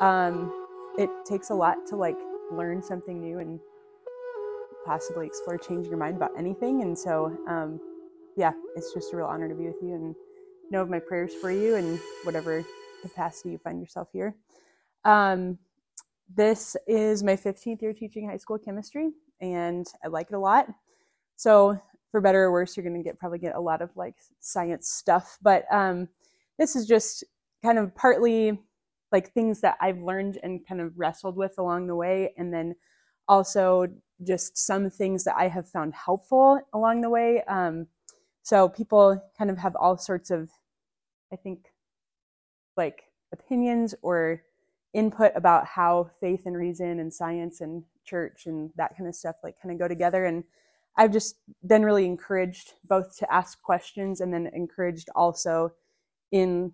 Um, 0.00 0.52
it 0.98 1.10
takes 1.24 1.50
a 1.50 1.54
lot 1.54 1.76
to 1.88 1.96
like 1.96 2.16
learn 2.52 2.82
something 2.82 3.20
new 3.20 3.38
and 3.38 3.60
possibly 4.84 5.26
explore 5.26 5.58
changing 5.58 5.90
your 5.90 5.98
mind 5.98 6.16
about 6.16 6.30
anything. 6.36 6.82
And 6.82 6.98
so, 6.98 7.36
um, 7.48 7.80
yeah, 8.36 8.52
it's 8.76 8.92
just 8.92 9.12
a 9.12 9.16
real 9.16 9.26
honor 9.26 9.48
to 9.48 9.54
be 9.54 9.66
with 9.66 9.76
you 9.82 9.94
and 9.94 10.14
know 10.70 10.82
of 10.82 10.88
my 10.88 10.98
prayers 10.98 11.32
for 11.34 11.50
you 11.50 11.76
in 11.76 11.98
whatever 12.24 12.64
capacity 13.02 13.50
you 13.50 13.58
find 13.58 13.80
yourself 13.80 14.08
here. 14.12 14.34
Um, 15.04 15.58
this 16.34 16.76
is 16.86 17.22
my 17.22 17.34
15th 17.36 17.82
year 17.82 17.92
teaching 17.92 18.28
high 18.28 18.36
school 18.36 18.58
chemistry, 18.58 19.10
and 19.40 19.86
I 20.04 20.08
like 20.08 20.28
it 20.30 20.34
a 20.34 20.38
lot. 20.38 20.66
So, 21.36 21.80
for 22.10 22.20
better 22.20 22.44
or 22.44 22.52
worse, 22.52 22.76
you're 22.76 22.84
going 22.84 22.96
to 22.96 23.02
get 23.02 23.18
probably 23.18 23.38
get 23.38 23.54
a 23.54 23.60
lot 23.60 23.82
of 23.82 23.90
like 23.96 24.16
science 24.40 24.88
stuff, 24.90 25.38
but 25.42 25.64
um, 25.72 26.08
this 26.58 26.76
is 26.76 26.86
just 26.86 27.24
kind 27.62 27.78
of 27.78 27.94
partly 27.94 28.58
like 29.12 29.32
things 29.32 29.60
that 29.60 29.76
I've 29.80 29.98
learned 29.98 30.38
and 30.42 30.66
kind 30.66 30.80
of 30.80 30.98
wrestled 30.98 31.36
with 31.36 31.54
along 31.58 31.86
the 31.86 31.96
way, 31.96 32.32
and 32.36 32.52
then 32.52 32.74
also 33.28 33.86
just 34.26 34.58
some 34.58 34.90
things 34.90 35.24
that 35.24 35.36
I 35.36 35.48
have 35.48 35.68
found 35.68 35.94
helpful 35.94 36.60
along 36.72 37.00
the 37.00 37.10
way. 37.10 37.42
Um, 37.44 37.86
so 38.42 38.68
people 38.68 39.22
kind 39.38 39.50
of 39.50 39.58
have 39.58 39.76
all 39.76 39.96
sorts 39.96 40.30
of, 40.30 40.50
I 41.32 41.36
think, 41.36 41.66
like 42.76 43.04
opinions 43.32 43.94
or 44.02 44.42
input 44.92 45.32
about 45.36 45.66
how 45.66 46.10
faith 46.20 46.46
and 46.46 46.56
reason 46.56 46.98
and 46.98 47.12
science 47.12 47.60
and 47.60 47.84
church 48.04 48.46
and 48.46 48.70
that 48.76 48.96
kind 48.96 49.08
of 49.08 49.14
stuff 49.14 49.36
like 49.44 49.54
kind 49.62 49.72
of 49.72 49.78
go 49.78 49.86
together. 49.86 50.24
And 50.24 50.42
I've 50.96 51.12
just 51.12 51.36
been 51.66 51.84
really 51.84 52.06
encouraged 52.06 52.74
both 52.88 53.16
to 53.18 53.32
ask 53.32 53.62
questions 53.62 54.20
and 54.20 54.34
then 54.34 54.50
encouraged 54.52 55.08
also 55.14 55.72
in 56.32 56.72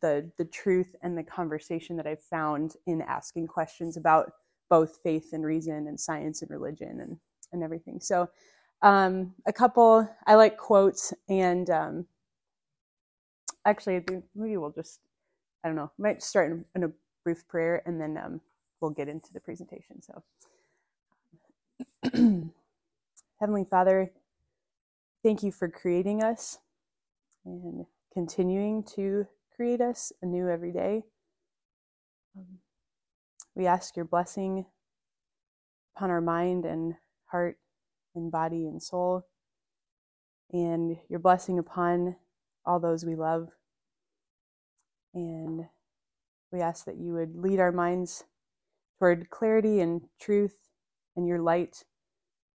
the 0.00 0.30
the 0.38 0.44
truth 0.44 0.94
and 1.02 1.16
the 1.16 1.22
conversation 1.22 1.96
that 1.96 2.06
I've 2.06 2.22
found 2.22 2.74
in 2.86 3.02
asking 3.02 3.46
questions 3.48 3.96
about 3.96 4.32
both 4.70 4.98
faith 5.02 5.30
and 5.32 5.44
reason 5.44 5.88
and 5.88 5.98
science 5.98 6.42
and 6.42 6.50
religion 6.50 7.00
and 7.00 7.18
and 7.52 7.62
everything. 7.62 8.00
So 8.00 8.28
um, 8.82 9.34
a 9.46 9.52
couple 9.52 10.08
I 10.26 10.34
like 10.36 10.56
quotes 10.56 11.14
and 11.28 11.68
um, 11.70 12.06
actually 13.64 14.04
maybe 14.34 14.56
we'll 14.56 14.70
just 14.72 15.00
I 15.64 15.68
don't 15.68 15.76
know 15.76 15.90
might 15.98 16.22
start 16.22 16.52
in, 16.52 16.64
in 16.74 16.84
a 16.84 16.92
brief 17.24 17.46
prayer 17.48 17.82
and 17.86 18.00
then 18.00 18.18
um, 18.18 18.40
we'll 18.80 18.90
get 18.92 19.08
into 19.08 19.32
the 19.32 19.40
presentation. 19.40 20.02
So 20.02 20.22
Heavenly 23.40 23.66
Father, 23.70 24.12
thank 25.24 25.42
you 25.42 25.52
for 25.52 25.68
creating 25.68 26.22
us 26.22 26.58
and 27.44 27.86
continuing 28.12 28.82
to 28.96 29.26
create 29.58 29.80
us 29.80 30.12
anew 30.22 30.48
every 30.48 30.70
day. 30.70 31.02
Um, 32.36 32.58
we 33.56 33.66
ask 33.66 33.96
your 33.96 34.04
blessing 34.04 34.66
upon 35.96 36.10
our 36.10 36.20
mind 36.20 36.64
and 36.64 36.94
heart 37.26 37.58
and 38.14 38.30
body 38.30 38.68
and 38.68 38.80
soul, 38.80 39.26
and 40.52 40.96
your 41.08 41.18
blessing 41.18 41.58
upon 41.58 42.14
all 42.64 42.78
those 42.78 43.04
we 43.04 43.16
love. 43.16 43.48
And 45.12 45.64
we 46.52 46.60
ask 46.60 46.84
that 46.84 46.96
you 46.96 47.14
would 47.14 47.34
lead 47.34 47.58
our 47.58 47.72
minds 47.72 48.22
toward 49.00 49.28
clarity 49.28 49.80
and 49.80 50.02
truth 50.20 50.54
and 51.16 51.26
your 51.26 51.40
light 51.40 51.82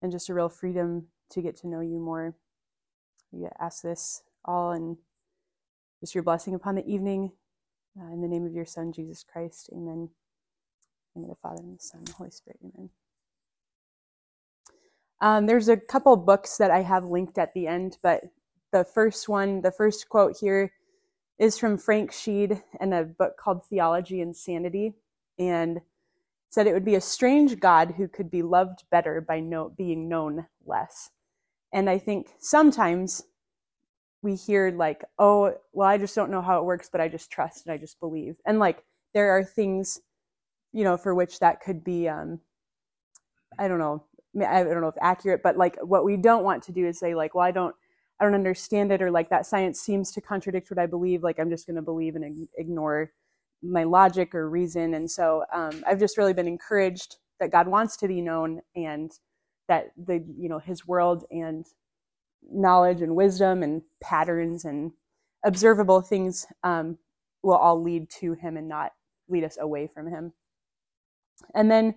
and 0.03 0.11
just 0.11 0.29
a 0.29 0.35
real 0.35 0.49
freedom 0.49 1.07
to 1.31 1.43
get 1.43 1.57
to 1.59 1.69
know 1.69 1.81
you 1.81 2.01
more. 2.01 2.35
We 3.31 3.47
ask 3.61 3.83
this 3.83 4.25
all 4.45 4.73
in 4.73 4.97
just 6.01 6.15
your 6.15 6.25
blessing 6.25 6.55
upon 6.55 6.75
the 6.75 6.87
evening. 6.87 7.33
Uh, 8.01 8.13
in 8.13 8.21
the 8.21 8.29
name 8.29 8.47
of 8.47 8.53
your 8.53 8.67
Son, 8.67 8.93
Jesus 8.93 9.25
Christ. 9.25 9.71
Amen. 9.73 10.09
In 11.17 11.23
the 11.23 11.35
Father, 11.43 11.63
and 11.63 11.79
the 11.79 11.83
Son, 11.83 11.99
and 11.99 12.09
the 12.09 12.13
Holy 12.13 12.31
Spirit. 12.31 12.61
Amen. 12.63 12.91
Um, 15.21 15.47
there's 15.47 15.69
a 15.69 15.77
couple 15.77 16.17
books 16.17 16.59
that 16.59 16.71
I 16.71 16.83
have 16.83 17.05
linked 17.05 17.39
at 17.39 17.53
the 17.55 17.67
end, 17.67 17.99
but 18.03 18.23
the 18.73 18.85
first 18.85 19.29
one, 19.29 19.63
the 19.63 19.73
first 19.73 20.09
quote 20.09 20.37
here 20.39 20.73
is 21.39 21.59
from 21.59 21.77
Frank 21.77 22.13
Sheed 22.13 22.63
in 22.81 22.93
a 22.93 23.05
book 23.05 23.37
called 23.37 23.65
Theology 23.67 24.21
and 24.21 24.37
Sanity, 24.37 24.95
and 25.39 25.81
said 26.51 26.67
it 26.67 26.73
would 26.73 26.85
be 26.85 26.95
a 26.95 27.01
strange 27.01 27.59
God 27.59 27.95
who 27.97 28.07
could 28.07 28.31
be 28.31 28.43
loved 28.43 28.85
better 28.91 29.21
by 29.21 29.41
no, 29.41 29.71
being 29.77 30.09
known 30.09 30.47
less. 30.65 31.11
And 31.73 31.91
I 31.91 31.99
think 31.99 32.29
sometimes 32.39 33.25
we 34.23 34.35
hear 34.35 34.71
like, 34.71 35.05
oh, 35.19 35.55
well, 35.73 35.89
I 35.89 35.99
just 35.99 36.15
don't 36.15 36.31
know 36.31 36.43
how 36.43 36.59
it 36.59 36.65
works, 36.65 36.89
but 36.91 37.01
I 37.01 37.09
just 37.09 37.31
trust 37.31 37.67
and 37.67 37.73
I 37.73 37.77
just 37.77 38.01
believe. 38.01 38.37
And 38.47 38.59
like 38.59 38.83
there 39.15 39.31
are 39.31 39.45
things, 39.45 40.01
you 40.73 40.85
know, 40.85 40.97
for 40.97 41.15
which 41.15 41.39
that 41.41 41.61
could 41.61 41.85
be, 41.85 42.09
um, 42.09 42.41
I 43.59 43.69
don't 43.69 43.79
know, 43.79 44.05
I 44.47 44.63
don't 44.63 44.81
know 44.81 44.89
if 44.89 44.97
accurate, 45.01 45.43
but 45.43 45.57
like 45.57 45.77
what 45.83 46.05
we 46.05 46.17
don't 46.17 46.45
want 46.45 46.63
to 46.65 46.73
do 46.73 46.87
is 46.87 46.99
say 46.99 47.15
like, 47.15 47.35
well, 47.35 47.45
I 47.45 47.51
don't, 47.51 47.75
I 48.21 48.25
don't 48.25 48.35
understand 48.35 48.91
it, 48.91 49.01
or 49.01 49.11
like 49.11 49.31
that 49.31 49.47
science 49.47 49.81
seems 49.81 50.11
to 50.13 50.21
contradict 50.21 50.71
what 50.71 50.79
I 50.79 50.87
believe. 50.87 51.23
Like 51.23 51.39
I'm 51.39 51.51
just 51.51 51.67
going 51.67 51.77
to 51.77 51.83
believe 51.83 52.17
and 52.17 52.49
ignore 52.57 53.13
my 53.63 53.85
logic 53.85 54.35
or 54.35 54.51
reason. 54.51 54.95
And 54.95 55.11
so 55.11 55.45
um, 55.53 55.85
I've 55.87 56.01
just 56.01 56.19
really 56.19 56.33
been 56.33 56.49
encouraged 56.49 57.17
that 57.41 57.53
God 57.53 57.69
wants 57.69 57.97
to 57.99 58.09
be 58.09 58.21
known 58.21 58.61
and 58.75 59.13
that 59.69 59.91
the 59.97 60.25
you 60.37 60.49
know 60.49 60.59
His 60.59 60.87
world 60.87 61.25
and 61.31 61.65
knowledge 62.43 63.03
and 63.03 63.15
wisdom 63.15 63.63
and 63.63 63.83
patterns 64.01 64.65
and 64.65 64.93
observable 65.45 66.01
things 66.01 66.47
um, 66.63 66.99
will 67.43 67.57
all 67.57 67.83
lead 67.83 68.09
to 68.11 68.33
him 68.33 68.57
and 68.57 68.69
not 68.69 68.93
lead 69.29 69.45
us 69.45 69.59
away 69.61 69.87
from 69.87 70.09
him. 70.09 70.33
And 71.55 71.71
then 71.71 71.95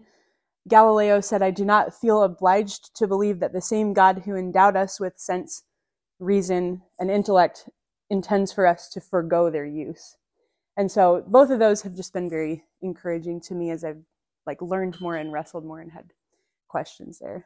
Galileo 0.67 1.21
said, 1.21 1.41
I 1.41 1.51
do 1.51 1.65
not 1.65 1.93
feel 1.93 2.23
obliged 2.23 2.95
to 2.95 3.07
believe 3.07 3.39
that 3.39 3.53
the 3.53 3.61
same 3.61 3.93
God 3.93 4.23
who 4.25 4.35
endowed 4.35 4.75
us 4.75 4.99
with 4.99 5.17
sense, 5.17 5.63
reason, 6.19 6.83
and 6.99 7.09
intellect 7.09 7.67
intends 8.09 8.51
for 8.51 8.67
us 8.67 8.89
to 8.89 9.01
forego 9.01 9.49
their 9.49 9.65
use. 9.65 10.17
And 10.77 10.91
so 10.91 11.23
both 11.27 11.49
of 11.49 11.59
those 11.59 11.81
have 11.81 11.95
just 11.95 12.13
been 12.13 12.29
very 12.29 12.63
encouraging 12.81 13.41
to 13.41 13.55
me 13.55 13.71
as 13.71 13.83
I've 13.83 14.03
like 14.45 14.61
learned 14.61 14.99
more 15.01 15.15
and 15.15 15.31
wrestled 15.31 15.65
more 15.65 15.79
and 15.79 15.91
had 15.91 16.11
questions 16.67 17.19
there. 17.19 17.45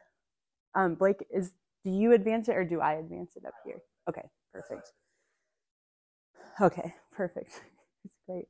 Um, 0.74 0.94
Blake, 0.94 1.26
is 1.30 1.52
do 1.86 1.92
you 1.92 2.12
advance 2.14 2.48
it 2.48 2.56
or 2.56 2.64
do 2.64 2.80
I 2.80 2.94
advance 2.94 3.36
it 3.36 3.44
up 3.46 3.54
here? 3.64 3.80
Okay, 4.08 4.28
perfect. 4.52 4.92
Okay, 6.60 6.92
perfect. 7.12 7.62
That's 8.04 8.16
great. 8.26 8.48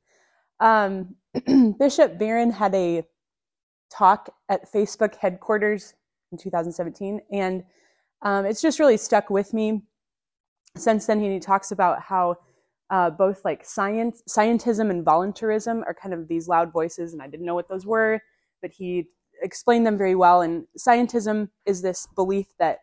Um, 0.59 1.75
Bishop 1.79 2.17
Barron 2.17 2.49
had 2.49 2.73
a 2.73 3.03
talk 3.91 4.33
at 4.49 4.71
Facebook 4.73 5.15
headquarters 5.17 5.93
in 6.31 6.39
2017, 6.39 7.21
and 7.31 7.63
um, 8.23 8.45
it's 8.47 8.59
just 8.59 8.79
really 8.79 8.97
stuck 8.97 9.29
with 9.29 9.53
me 9.53 9.83
since 10.75 11.05
then. 11.05 11.19
He 11.19 11.39
talks 11.39 11.71
about 11.71 12.01
how 12.01 12.37
uh, 12.89 13.11
both 13.11 13.45
like 13.45 13.63
science, 13.63 14.23
scientism, 14.27 14.89
and 14.89 15.05
voluntarism 15.05 15.83
are 15.83 15.93
kind 15.93 16.15
of 16.15 16.27
these 16.27 16.47
loud 16.47 16.73
voices, 16.73 17.13
and 17.13 17.21
I 17.21 17.27
didn't 17.27 17.45
know 17.45 17.53
what 17.53 17.69
those 17.69 17.85
were, 17.85 18.19
but 18.63 18.71
he 18.71 19.09
explained 19.43 19.85
them 19.85 19.95
very 19.95 20.15
well. 20.15 20.41
And 20.41 20.65
scientism 20.75 21.49
is 21.67 21.83
this 21.83 22.07
belief 22.15 22.47
that 22.57 22.79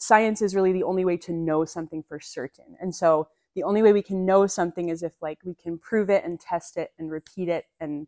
science 0.00 0.42
is 0.42 0.54
really 0.54 0.72
the 0.72 0.82
only 0.82 1.04
way 1.04 1.16
to 1.18 1.32
know 1.32 1.64
something 1.64 2.02
for 2.02 2.18
certain. 2.18 2.76
And 2.80 2.94
so 2.94 3.28
the 3.54 3.62
only 3.62 3.82
way 3.82 3.92
we 3.92 4.02
can 4.02 4.24
know 4.24 4.46
something 4.46 4.88
is 4.88 5.02
if 5.02 5.12
like 5.20 5.38
we 5.44 5.54
can 5.54 5.78
prove 5.78 6.10
it 6.10 6.24
and 6.24 6.40
test 6.40 6.76
it 6.76 6.92
and 6.98 7.10
repeat 7.10 7.48
it 7.48 7.66
and 7.80 8.06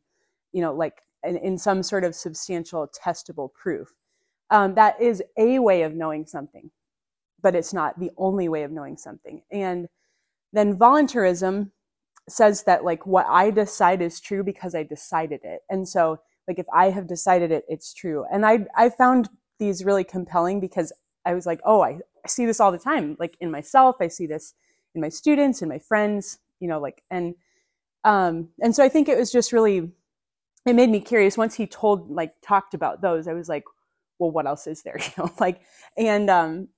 you 0.52 0.60
know 0.60 0.74
like 0.74 1.02
in, 1.22 1.36
in 1.36 1.58
some 1.58 1.82
sort 1.82 2.04
of 2.04 2.14
substantial 2.14 2.88
testable 2.88 3.52
proof. 3.52 3.92
Um, 4.50 4.74
that 4.74 5.00
is 5.00 5.22
a 5.38 5.58
way 5.58 5.82
of 5.82 5.94
knowing 5.94 6.26
something, 6.26 6.70
but 7.40 7.54
it's 7.54 7.72
not 7.72 7.98
the 7.98 8.10
only 8.16 8.48
way 8.48 8.64
of 8.64 8.70
knowing 8.70 8.96
something. 8.96 9.42
And 9.50 9.88
then 10.52 10.76
voluntarism 10.76 11.72
says 12.28 12.62
that 12.64 12.84
like 12.84 13.06
what 13.06 13.26
I 13.28 13.50
decide 13.50 14.02
is 14.02 14.20
true 14.20 14.44
because 14.44 14.74
I 14.74 14.82
decided 14.82 15.40
it. 15.44 15.60
And 15.70 15.88
so 15.88 16.20
like 16.48 16.58
if 16.58 16.66
I 16.72 16.90
have 16.90 17.06
decided 17.06 17.50
it, 17.50 17.64
it's 17.68 17.92
true. 17.92 18.24
And 18.32 18.46
I 18.46 18.66
I 18.76 18.88
found 18.88 19.28
these 19.58 19.84
really 19.84 20.04
compelling 20.04 20.60
because 20.60 20.92
I 21.24 21.34
was 21.34 21.46
like, 21.46 21.60
oh, 21.64 21.82
I, 21.82 21.98
I 22.24 22.28
see 22.28 22.46
this 22.46 22.60
all 22.60 22.72
the 22.72 22.78
time, 22.78 23.16
like 23.18 23.36
in 23.40 23.50
myself. 23.50 23.96
I 24.00 24.08
see 24.08 24.26
this 24.26 24.54
in 24.94 25.00
my 25.00 25.08
students 25.08 25.62
and 25.62 25.68
my 25.68 25.78
friends, 25.78 26.38
you 26.60 26.68
know, 26.68 26.80
like, 26.80 27.02
and, 27.10 27.34
um, 28.04 28.48
and 28.60 28.74
so 28.74 28.84
I 28.84 28.88
think 28.88 29.08
it 29.08 29.18
was 29.18 29.32
just 29.32 29.52
really, 29.52 29.90
it 30.66 30.74
made 30.74 30.90
me 30.90 31.00
curious. 31.00 31.36
Once 31.36 31.54
he 31.54 31.66
told, 31.66 32.10
like, 32.10 32.34
talked 32.42 32.74
about 32.74 33.00
those, 33.00 33.28
I 33.28 33.32
was 33.32 33.48
like, 33.48 33.64
well, 34.18 34.30
what 34.30 34.46
else 34.46 34.66
is 34.66 34.82
there? 34.82 34.98
You 35.16 35.24
know, 35.24 35.32
like, 35.40 35.62
and, 35.96 36.30
um, 36.30 36.68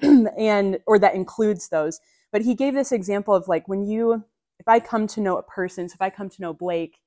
and, 0.02 0.78
or 0.86 0.98
that 0.98 1.14
includes 1.14 1.68
those. 1.68 2.00
But 2.32 2.42
he 2.42 2.54
gave 2.54 2.74
this 2.74 2.92
example 2.92 3.34
of 3.34 3.48
like, 3.48 3.68
when 3.68 3.84
you, 3.86 4.24
if 4.58 4.68
I 4.68 4.80
come 4.80 5.06
to 5.08 5.20
know 5.20 5.36
a 5.38 5.42
person, 5.42 5.88
so 5.88 5.94
if 5.94 6.02
I 6.02 6.10
come 6.10 6.28
to 6.28 6.42
know 6.42 6.52
Blake, 6.52 6.98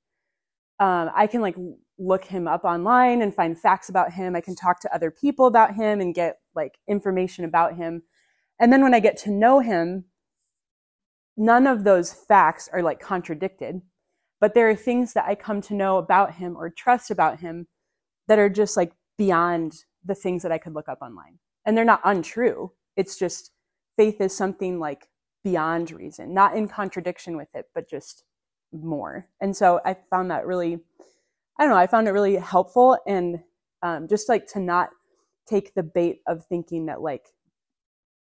um, 0.79 1.11
I 1.13 1.27
can 1.27 1.41
like 1.41 1.55
look 1.97 2.23
him 2.23 2.47
up 2.47 2.63
online 2.63 3.21
and 3.21 3.35
find 3.35 3.59
facts 3.59 3.89
about 3.89 4.13
him. 4.13 4.35
I 4.35 4.41
can 4.41 4.55
talk 4.55 4.79
to 4.81 4.95
other 4.95 5.11
people 5.11 5.45
about 5.45 5.75
him 5.75 5.99
and 5.99 6.15
get 6.15 6.39
like 6.55 6.77
information 6.87 7.43
about 7.45 7.75
him. 7.75 8.03
And 8.59 8.71
then 8.71 8.81
when 8.81 8.93
I 8.93 8.99
get 8.99 9.17
to 9.17 9.31
know 9.31 9.59
him, 9.59 10.05
none 11.35 11.67
of 11.67 11.83
those 11.83 12.13
facts 12.13 12.69
are 12.71 12.81
like 12.81 12.99
contradicted, 12.99 13.81
but 14.39 14.53
there 14.53 14.69
are 14.69 14.75
things 14.75 15.13
that 15.13 15.25
I 15.25 15.35
come 15.35 15.61
to 15.63 15.73
know 15.73 15.97
about 15.97 16.35
him 16.35 16.55
or 16.57 16.69
trust 16.69 17.11
about 17.11 17.39
him 17.39 17.67
that 18.27 18.39
are 18.39 18.49
just 18.49 18.77
like 18.77 18.93
beyond 19.17 19.83
the 20.05 20.15
things 20.15 20.43
that 20.43 20.51
I 20.51 20.57
could 20.57 20.73
look 20.73 20.87
up 20.87 20.99
online. 21.01 21.39
And 21.65 21.77
they're 21.77 21.85
not 21.85 22.01
untrue. 22.03 22.71
It's 22.95 23.17
just 23.17 23.51
faith 23.97 24.21
is 24.21 24.35
something 24.35 24.79
like 24.79 25.09
beyond 25.43 25.91
reason, 25.91 26.33
not 26.33 26.55
in 26.55 26.67
contradiction 26.67 27.35
with 27.35 27.49
it, 27.53 27.65
but 27.75 27.89
just 27.89 28.23
more. 28.71 29.27
And 29.41 29.55
so 29.55 29.79
I 29.85 29.95
found 30.09 30.31
that 30.31 30.45
really, 30.45 30.79
I 31.57 31.63
don't 31.63 31.71
know, 31.71 31.77
I 31.77 31.87
found 31.87 32.07
it 32.07 32.11
really 32.11 32.35
helpful 32.35 32.97
and 33.07 33.39
um, 33.81 34.07
just 34.07 34.29
like 34.29 34.47
to 34.47 34.59
not 34.59 34.89
take 35.47 35.73
the 35.73 35.83
bait 35.83 36.21
of 36.27 36.45
thinking 36.45 36.85
that 36.87 37.01
like 37.01 37.25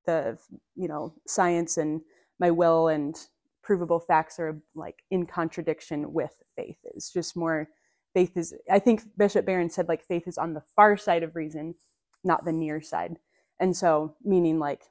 the, 0.05 0.37
you 0.75 0.87
know, 0.87 1.13
science 1.27 1.77
and 1.77 2.01
my 2.39 2.51
will 2.51 2.87
and 2.87 3.15
provable 3.61 3.99
facts 3.99 4.39
are 4.39 4.61
like 4.75 5.03
in 5.11 5.25
contradiction 5.25 6.11
with 6.13 6.31
faith. 6.55 6.77
It's 6.83 7.11
just 7.11 7.35
more 7.35 7.69
faith 8.13 8.35
is, 8.35 8.53
I 8.69 8.79
think 8.79 9.03
Bishop 9.17 9.45
Barron 9.45 9.69
said 9.69 9.87
like 9.87 10.03
faith 10.03 10.27
is 10.27 10.37
on 10.37 10.53
the 10.53 10.63
far 10.75 10.97
side 10.97 11.23
of 11.23 11.35
reason, 11.35 11.75
not 12.23 12.45
the 12.45 12.51
near 12.51 12.81
side. 12.81 13.17
And 13.59 13.75
so, 13.75 14.15
meaning 14.23 14.59
like 14.59 14.83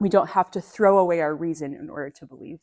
we 0.00 0.08
don't 0.08 0.30
have 0.30 0.50
to 0.52 0.60
throw 0.60 0.98
away 0.98 1.20
our 1.20 1.34
reason 1.34 1.74
in 1.74 1.90
order 1.90 2.10
to 2.10 2.26
believe 2.26 2.60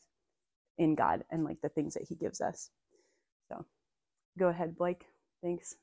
in 0.78 0.94
God 0.94 1.24
and 1.30 1.44
like 1.44 1.60
the 1.62 1.68
things 1.68 1.94
that 1.94 2.04
he 2.08 2.14
gives 2.14 2.40
us. 2.40 2.70
So 3.48 3.64
go 4.38 4.48
ahead, 4.48 4.76
Blake. 4.76 5.06
Thanks. 5.42 5.76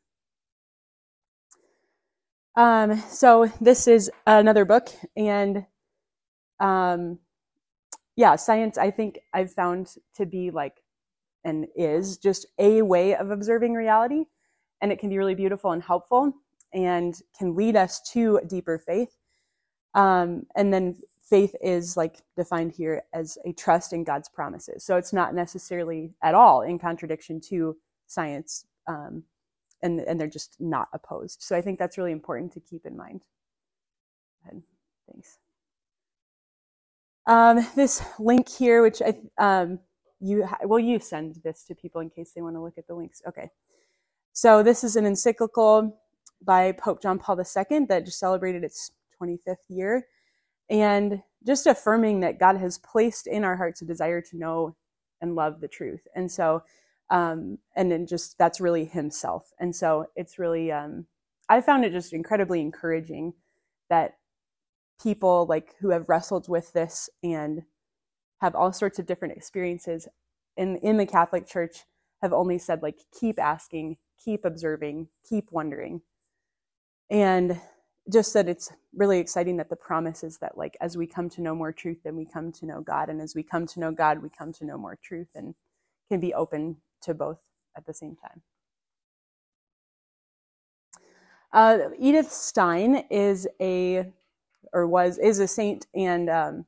Um, 2.55 3.01
so 3.09 3.51
this 3.61 3.87
is 3.87 4.11
another 4.27 4.65
book 4.65 4.89
and 5.15 5.65
um, 6.59 7.19
yeah, 8.15 8.35
science 8.35 8.77
I 8.77 8.91
think 8.91 9.19
I've 9.33 9.53
found 9.53 9.95
to 10.15 10.25
be 10.25 10.51
like 10.51 10.81
and 11.45 11.67
is 11.75 12.17
just 12.17 12.45
a 12.59 12.81
way 12.81 13.15
of 13.15 13.31
observing 13.31 13.73
reality 13.73 14.25
and 14.81 14.91
it 14.91 14.99
can 14.99 15.09
be 15.09 15.17
really 15.17 15.35
beautiful 15.35 15.71
and 15.71 15.81
helpful 15.81 16.33
and 16.73 17.15
can 17.37 17.55
lead 17.55 17.75
us 17.75 18.01
to 18.11 18.41
deeper 18.47 18.77
faith. 18.77 19.15
Um, 19.93 20.45
and 20.55 20.73
then 20.73 20.97
faith 21.29 21.55
is 21.61 21.95
like 21.95 22.21
defined 22.35 22.71
here 22.71 23.03
as 23.13 23.37
a 23.45 23.53
trust 23.53 23.93
in 23.93 24.03
God's 24.03 24.29
promises. 24.29 24.83
So 24.83 24.97
it's 24.97 25.13
not 25.13 25.35
necessarily 25.35 26.13
at 26.23 26.35
all 26.35 26.61
in 26.61 26.79
contradiction 26.79 27.39
to 27.49 27.77
science, 28.07 28.65
um, 28.87 29.23
and 29.81 29.99
and 30.01 30.19
they're 30.19 30.27
just 30.27 30.55
not 30.59 30.89
opposed. 30.93 31.41
So 31.41 31.55
I 31.55 31.61
think 31.61 31.79
that's 31.79 31.97
really 31.97 32.11
important 32.11 32.53
to 32.53 32.59
keep 32.59 32.85
in 32.85 32.97
mind. 32.97 33.21
Thanks. 35.11 35.37
Um, 37.27 37.65
this 37.75 38.01
link 38.19 38.49
here, 38.49 38.81
which 38.81 39.01
I 39.01 39.13
um, 39.37 39.79
you 40.19 40.47
well, 40.65 40.79
you 40.79 40.99
send 40.99 41.39
this 41.43 41.63
to 41.65 41.75
people 41.75 42.01
in 42.01 42.09
case 42.09 42.31
they 42.33 42.41
want 42.41 42.55
to 42.55 42.61
look 42.61 42.77
at 42.77 42.87
the 42.87 42.95
links. 42.95 43.21
Okay. 43.27 43.49
So 44.33 44.63
this 44.63 44.83
is 44.83 44.95
an 44.95 45.05
encyclical 45.05 45.99
by 46.43 46.71
Pope 46.73 47.01
John 47.01 47.19
Paul 47.19 47.39
II 47.39 47.85
that 47.89 48.05
just 48.05 48.19
celebrated 48.19 48.63
its 48.63 48.91
25th 49.21 49.57
year 49.67 50.05
and 50.69 51.21
just 51.45 51.67
affirming 51.67 52.19
that 52.19 52.39
God 52.39 52.57
has 52.57 52.77
placed 52.77 53.27
in 53.27 53.43
our 53.43 53.55
hearts 53.55 53.81
a 53.81 53.85
desire 53.85 54.21
to 54.21 54.37
know 54.37 54.75
and 55.21 55.35
love 55.35 55.61
the 55.61 55.67
truth. 55.67 56.07
And 56.15 56.31
so, 56.31 56.63
um, 57.09 57.57
and 57.75 57.91
then 57.91 58.05
just 58.05 58.37
that's 58.37 58.61
really 58.61 58.85
Himself. 58.85 59.51
And 59.59 59.75
so 59.75 60.05
it's 60.15 60.37
really, 60.39 60.71
um, 60.71 61.05
I 61.49 61.61
found 61.61 61.85
it 61.85 61.91
just 61.91 62.13
incredibly 62.13 62.61
encouraging 62.61 63.33
that 63.89 64.17
people 65.01 65.45
like 65.47 65.75
who 65.79 65.89
have 65.89 66.09
wrestled 66.09 66.47
with 66.47 66.73
this 66.73 67.09
and 67.23 67.63
have 68.41 68.55
all 68.55 68.71
sorts 68.71 68.99
of 68.99 69.05
different 69.05 69.35
experiences 69.35 70.07
in 70.57 70.75
in 70.77 70.97
the 70.97 71.05
Catholic 71.05 71.47
Church 71.47 71.85
have 72.21 72.33
only 72.33 72.59
said 72.59 72.83
like 72.83 72.99
keep 73.17 73.39
asking, 73.39 73.97
keep 74.23 74.45
observing, 74.45 75.07
keep 75.27 75.51
wondering. 75.51 76.01
And 77.09 77.59
just 78.09 78.33
that 78.33 78.49
it's 78.49 78.71
really 78.95 79.19
exciting 79.19 79.57
that 79.57 79.69
the 79.69 79.75
promise 79.75 80.23
is 80.23 80.37
that 80.39 80.57
like 80.57 80.75
as 80.81 80.97
we 80.97 81.05
come 81.05 81.29
to 81.29 81.41
know 81.41 81.53
more 81.53 81.71
truth 81.71 81.97
then 82.03 82.15
we 82.15 82.25
come 82.25 82.51
to 82.51 82.65
know 82.65 82.81
god 82.81 83.09
and 83.09 83.21
as 83.21 83.35
we 83.35 83.43
come 83.43 83.67
to 83.67 83.79
know 83.79 83.91
god 83.91 84.21
we 84.21 84.29
come 84.29 84.51
to 84.51 84.65
know 84.65 84.77
more 84.77 84.97
truth 85.03 85.27
and 85.35 85.53
can 86.09 86.19
be 86.19 86.33
open 86.33 86.75
to 87.01 87.13
both 87.13 87.39
at 87.77 87.85
the 87.85 87.93
same 87.93 88.15
time. 88.15 88.41
Uh, 91.53 91.89
edith 91.99 92.31
stein 92.31 93.03
is 93.09 93.47
a 93.61 94.11
or 94.73 94.87
was 94.87 95.17
is 95.17 95.39
a 95.39 95.47
saint 95.47 95.87
and 95.95 96.29
um, 96.29 96.65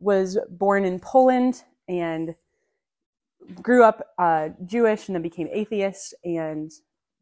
was 0.00 0.38
born 0.50 0.84
in 0.84 0.98
poland 0.98 1.62
and 1.88 2.34
grew 3.60 3.84
up 3.84 4.14
uh, 4.18 4.48
jewish 4.64 5.08
and 5.08 5.14
then 5.14 5.22
became 5.22 5.48
atheist 5.52 6.14
and 6.24 6.72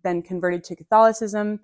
then 0.05 0.23
converted 0.23 0.63
to 0.63 0.77
catholicism 0.77 1.59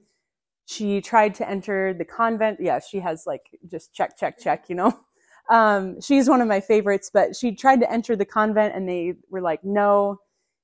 she 0.66 1.00
tried 1.00 1.34
to 1.36 1.48
enter 1.48 1.94
the 1.94 2.04
convent. 2.04 2.58
Yeah, 2.60 2.80
she 2.80 2.98
has 3.00 3.24
like 3.26 3.42
just 3.70 3.94
check, 3.94 4.18
check, 4.18 4.38
check, 4.38 4.68
you 4.68 4.74
know. 4.74 4.98
Um, 5.48 6.00
she's 6.00 6.28
one 6.28 6.40
of 6.40 6.48
my 6.48 6.58
favorites, 6.58 7.08
but 7.14 7.36
she 7.36 7.54
tried 7.54 7.78
to 7.78 7.88
enter 7.88 8.16
the 8.16 8.24
convent 8.24 8.74
and 8.74 8.88
they 8.88 9.14
were 9.30 9.40
like, 9.40 9.62
no, 9.62 10.18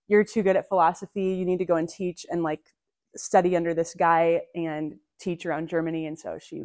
you're 0.09 0.25
too 0.25 0.43
good 0.43 0.57
at 0.57 0.67
philosophy. 0.67 1.35
You 1.35 1.45
need 1.45 1.61
to 1.61 1.65
go 1.65 1.77
and 1.77 1.89
teach 1.89 2.27
and 2.29 2.43
like 2.43 2.75
study 3.15 3.55
under 3.55 3.75
this 3.75 3.95
guy 3.95 4.41
and 4.57 4.95
teach 5.21 5.47
around 5.47 5.69
Germany. 5.69 6.09
And 6.09 6.19
so 6.19 6.37
she, 6.41 6.65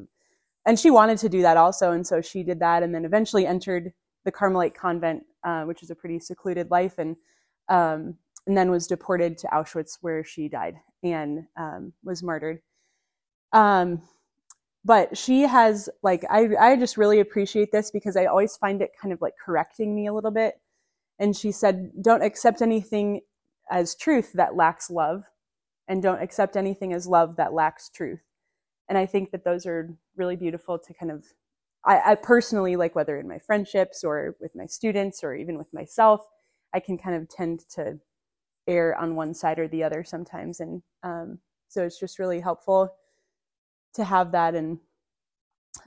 and 0.65 0.79
she 0.79 0.89
wanted 0.89 1.19
to 1.19 1.29
do 1.29 1.43
that 1.43 1.57
also. 1.57 1.91
And 1.91 2.07
so 2.07 2.19
she 2.19 2.41
did 2.41 2.59
that 2.61 2.81
and 2.81 2.91
then 2.91 3.05
eventually 3.05 3.45
entered 3.45 3.93
the 4.25 4.31
Carmelite 4.31 4.73
convent, 4.73 5.21
uh, 5.43 5.65
which 5.65 5.83
is 5.83 5.91
a 5.91 5.95
pretty 5.95 6.19
secluded 6.19 6.71
life. 6.71 6.95
And, 6.97 7.17
um, 7.69 8.15
and 8.47 8.57
then 8.57 8.71
was 8.71 8.87
deported 8.87 9.37
to 9.37 9.47
Auschwitz 9.49 9.99
where 10.01 10.23
she 10.23 10.49
died 10.49 10.73
and 11.03 11.45
um, 11.55 11.93
was 12.03 12.23
martyred. 12.23 12.61
Um, 13.53 14.01
but 14.88 15.17
she 15.17 15.41
has 15.41 15.89
like 16.01 16.23
I 16.29 16.49
I 16.59 16.75
just 16.77 16.97
really 16.97 17.19
appreciate 17.19 17.73
this 17.73 17.91
because 17.91 18.16
I 18.16 18.25
always 18.25 18.56
find 18.56 18.81
it 18.81 18.92
kind 18.99 19.13
of 19.13 19.21
like 19.21 19.33
correcting 19.44 19.94
me 19.94 20.07
a 20.07 20.13
little 20.13 20.31
bit. 20.31 20.61
And 21.19 21.35
she 21.35 21.51
said, 21.51 21.92
"Don't 22.01 22.23
accept 22.23 22.61
anything 22.61 23.21
as 23.69 23.95
truth 23.95 24.31
that 24.33 24.56
lacks 24.56 24.89
love, 24.89 25.25
and 25.89 26.01
don't 26.01 26.21
accept 26.21 26.56
anything 26.56 26.94
as 26.94 27.06
love 27.06 27.35
that 27.35 27.54
lacks 27.54 27.89
truth." 27.89 28.21
And 28.87 28.97
I 28.97 29.06
think 29.06 29.31
that 29.31 29.44
those 29.44 29.66
are 29.66 29.89
really 30.16 30.37
beautiful 30.37 30.80
to 30.80 30.94
kind 30.94 31.11
of 31.11 31.25
I, 31.83 32.11
I 32.11 32.16
personally 32.16 32.77
like 32.77 32.95
whether 32.95 33.19
in 33.19 33.27
my 33.27 33.39
friendships 33.39 34.04
or 34.06 34.37
with 34.39 34.56
my 34.56 34.68
students 34.68 35.21
or 35.23 35.35
even 35.35 35.57
with 35.57 35.73
myself, 35.73 36.21
I 36.73 36.80
can 36.80 36.97
kind 36.97 37.16
of 37.18 37.27
tend 37.30 37.68
to 37.75 37.99
err 38.68 38.95
on 38.97 39.16
one 39.16 39.33
side 39.33 39.59
or 39.59 39.68
the 39.68 39.83
other 39.83 40.04
sometimes, 40.06 40.61
and 40.61 40.81
um, 41.04 41.39
so 41.68 41.83
it's 41.83 41.99
just 41.99 42.19
really 42.19 42.39
helpful 42.39 42.94
to 43.97 44.04
have 44.04 44.31
that 44.31 44.56
and 44.56 44.80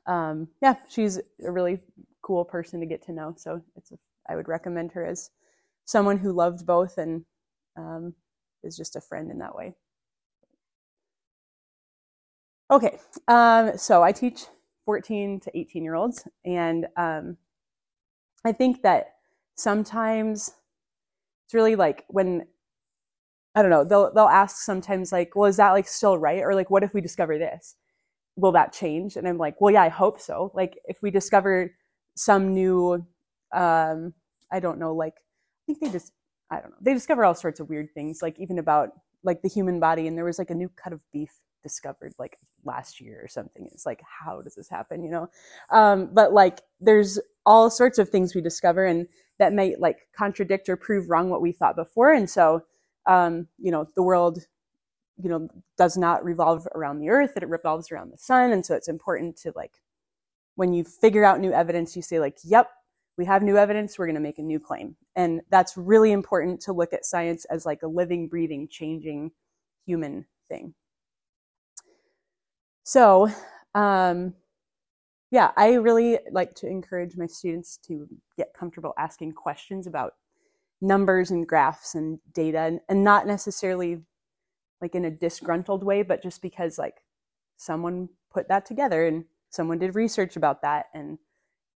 um, 0.06 0.48
yeah 0.62 0.74
she's 0.88 1.18
a 1.18 1.50
really 1.50 1.80
cool 2.22 2.44
person 2.44 2.80
to 2.80 2.86
get 2.86 3.02
to 3.02 3.12
know 3.12 3.34
so 3.36 3.62
it's 3.76 3.92
a, 3.92 3.98
I 4.28 4.36
would 4.36 4.48
recommend 4.48 4.92
her 4.92 5.04
as 5.04 5.30
someone 5.84 6.18
who 6.18 6.32
loved 6.32 6.66
both 6.66 6.98
and 6.98 7.24
um, 7.76 8.14
is 8.62 8.76
just 8.76 8.96
a 8.96 9.00
friend 9.00 9.30
in 9.30 9.38
that 9.38 9.54
way 9.54 9.74
okay 12.70 12.98
um, 13.28 13.76
so 13.76 14.02
i 14.02 14.12
teach 14.12 14.44
14 14.84 15.40
to 15.40 15.58
18 15.58 15.82
year 15.82 15.94
olds 15.94 16.26
and 16.44 16.86
um, 16.96 17.36
i 18.44 18.52
think 18.52 18.82
that 18.82 19.14
sometimes 19.56 20.52
it's 21.46 21.54
really 21.54 21.76
like 21.76 22.04
when 22.08 22.46
I 23.54 23.62
don't 23.62 23.70
know, 23.70 23.84
they'll 23.84 24.12
they'll 24.12 24.26
ask 24.26 24.58
sometimes 24.58 25.10
like, 25.12 25.34
well, 25.34 25.48
is 25.48 25.56
that 25.56 25.72
like 25.72 25.88
still 25.88 26.16
right? 26.16 26.42
Or 26.42 26.54
like 26.54 26.70
what 26.70 26.84
if 26.84 26.94
we 26.94 27.00
discover 27.00 27.38
this? 27.38 27.74
Will 28.40 28.52
that 28.52 28.72
change? 28.72 29.16
And 29.16 29.28
I'm 29.28 29.38
like, 29.38 29.60
well, 29.60 29.72
yeah, 29.72 29.82
I 29.82 29.88
hope 29.88 30.20
so. 30.20 30.50
Like 30.54 30.78
if 30.84 31.02
we 31.02 31.10
discover 31.10 31.74
some 32.16 32.52
new, 32.52 33.04
um, 33.52 34.14
I 34.52 34.60
don't 34.60 34.78
know, 34.78 34.94
like 34.94 35.14
I 35.14 35.62
think 35.66 35.80
they 35.80 35.90
just, 35.90 36.12
I 36.50 36.60
don't 36.60 36.70
know, 36.70 36.76
they 36.80 36.94
discover 36.94 37.24
all 37.24 37.34
sorts 37.34 37.60
of 37.60 37.68
weird 37.68 37.92
things, 37.94 38.20
like 38.22 38.38
even 38.38 38.58
about 38.58 38.90
like 39.22 39.42
the 39.42 39.48
human 39.48 39.78
body. 39.80 40.06
And 40.06 40.16
there 40.16 40.24
was 40.24 40.38
like 40.38 40.50
a 40.50 40.54
new 40.54 40.70
cut 40.70 40.92
of 40.92 41.00
beef 41.12 41.32
discovered 41.62 42.14
like 42.18 42.38
last 42.64 43.00
year 43.00 43.20
or 43.22 43.28
something. 43.28 43.68
It's 43.72 43.86
like, 43.86 44.02
how 44.24 44.40
does 44.40 44.54
this 44.54 44.68
happen? 44.68 45.04
You 45.04 45.10
know? 45.10 45.30
Um, 45.70 46.10
but 46.12 46.32
like 46.32 46.60
there's 46.80 47.18
all 47.46 47.70
sorts 47.70 47.98
of 47.98 48.08
things 48.08 48.34
we 48.34 48.40
discover 48.40 48.84
and 48.86 49.06
that 49.38 49.54
might 49.54 49.80
like 49.80 50.08
contradict 50.16 50.68
or 50.68 50.76
prove 50.76 51.08
wrong 51.08 51.30
what 51.30 51.40
we 51.42 51.52
thought 51.52 51.76
before. 51.76 52.12
And 52.12 52.28
so, 52.28 52.62
um, 53.06 53.48
you 53.58 53.70
know, 53.70 53.88
the 53.96 54.02
world 54.02 54.46
you 55.22 55.28
know 55.28 55.48
does 55.76 55.96
not 55.96 56.24
revolve 56.24 56.66
around 56.74 56.98
the 56.98 57.08
earth 57.10 57.34
that 57.34 57.42
it 57.42 57.48
revolves 57.48 57.90
around 57.90 58.10
the 58.10 58.18
sun. 58.18 58.52
And 58.52 58.64
so 58.64 58.74
it's 58.74 58.88
important 58.88 59.36
to 59.38 59.52
like 59.54 59.72
when 60.56 60.72
you 60.72 60.84
figure 60.84 61.24
out 61.24 61.40
new 61.40 61.52
evidence 61.52 61.96
you 61.96 62.02
say 62.02 62.20
like 62.20 62.38
yep 62.44 62.70
we 63.16 63.24
have 63.24 63.42
new 63.42 63.56
evidence 63.56 63.98
we're 63.98 64.06
going 64.06 64.14
to 64.14 64.20
make 64.20 64.38
a 64.38 64.42
new 64.42 64.60
claim. 64.60 64.96
And 65.16 65.40
that's 65.50 65.76
really 65.76 66.12
important 66.12 66.60
to 66.62 66.72
look 66.72 66.92
at 66.92 67.04
science 67.04 67.44
as 67.46 67.66
like 67.66 67.82
a 67.82 67.88
living 67.88 68.28
breathing 68.28 68.68
changing 68.70 69.32
human 69.86 70.26
thing. 70.48 70.74
So 72.84 73.30
um 73.74 74.34
yeah, 75.32 75.52
I 75.56 75.74
really 75.74 76.18
like 76.32 76.54
to 76.56 76.66
encourage 76.66 77.16
my 77.16 77.26
students 77.26 77.78
to 77.86 78.08
get 78.36 78.52
comfortable 78.52 78.94
asking 78.98 79.32
questions 79.32 79.86
about 79.86 80.14
numbers 80.80 81.30
and 81.30 81.46
graphs 81.46 81.94
and 81.94 82.18
data 82.32 82.58
and, 82.58 82.80
and 82.88 83.04
not 83.04 83.26
necessarily 83.26 84.00
like 84.80 84.94
in 84.94 85.04
a 85.04 85.10
disgruntled 85.10 85.82
way, 85.82 86.02
but 86.02 86.22
just 86.22 86.42
because 86.42 86.78
like 86.78 87.02
someone 87.56 88.08
put 88.32 88.48
that 88.48 88.66
together 88.66 89.06
and 89.06 89.24
someone 89.50 89.78
did 89.78 89.94
research 89.94 90.36
about 90.36 90.62
that. 90.62 90.86
And 90.94 91.18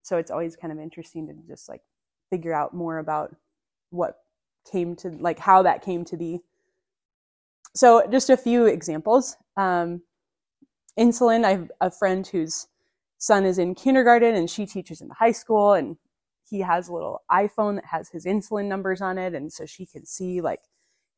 so 0.03 0.19
it's 0.19 0.31
always 0.31 0.57
kind 0.57 0.73
of 0.73 0.79
interesting 0.79 1.27
to 1.29 1.35
just 1.49 1.69
like 1.69 1.83
figure 2.31 2.53
out 2.53 2.75
more 2.75 2.99
about 2.99 3.35
what 3.91 4.19
came 4.71 4.95
to 4.97 5.11
like 5.11 5.39
how 5.39 5.63
that 5.63 5.83
came 5.83 6.05
to 6.07 6.17
be. 6.17 6.41
So 7.75 8.07
just 8.11 8.31
a 8.31 8.37
few 8.37 8.67
examples. 8.67 9.37
Um, 9.57 10.03
insulin, 10.99 11.45
I 11.45 11.51
have 11.53 11.71
a 11.81 11.91
friend 11.91 12.27
whose 12.27 12.67
son 13.19 13.45
is 13.45 13.59
in 13.59 13.75
kindergarten 13.75 14.35
and 14.35 14.51
she 14.51 14.67
teaches 14.67 15.01
in 15.01 15.09
the 15.09 15.15
high 15.15 15.33
school 15.33 15.75
and 15.75 15.97
he 16.49 16.61
has 16.61 16.89
a 16.89 16.93
little 16.93 17.23
iPhone 17.31 17.77
that 17.77 17.85
has 17.85 18.09
his 18.09 18.25
insulin 18.25 18.67
numbers 18.67 19.01
on 19.01 19.19
it. 19.19 19.35
And 19.35 19.53
so 19.53 19.67
she 19.67 19.87
can 19.87 20.05
see 20.05 20.41
like 20.41 20.61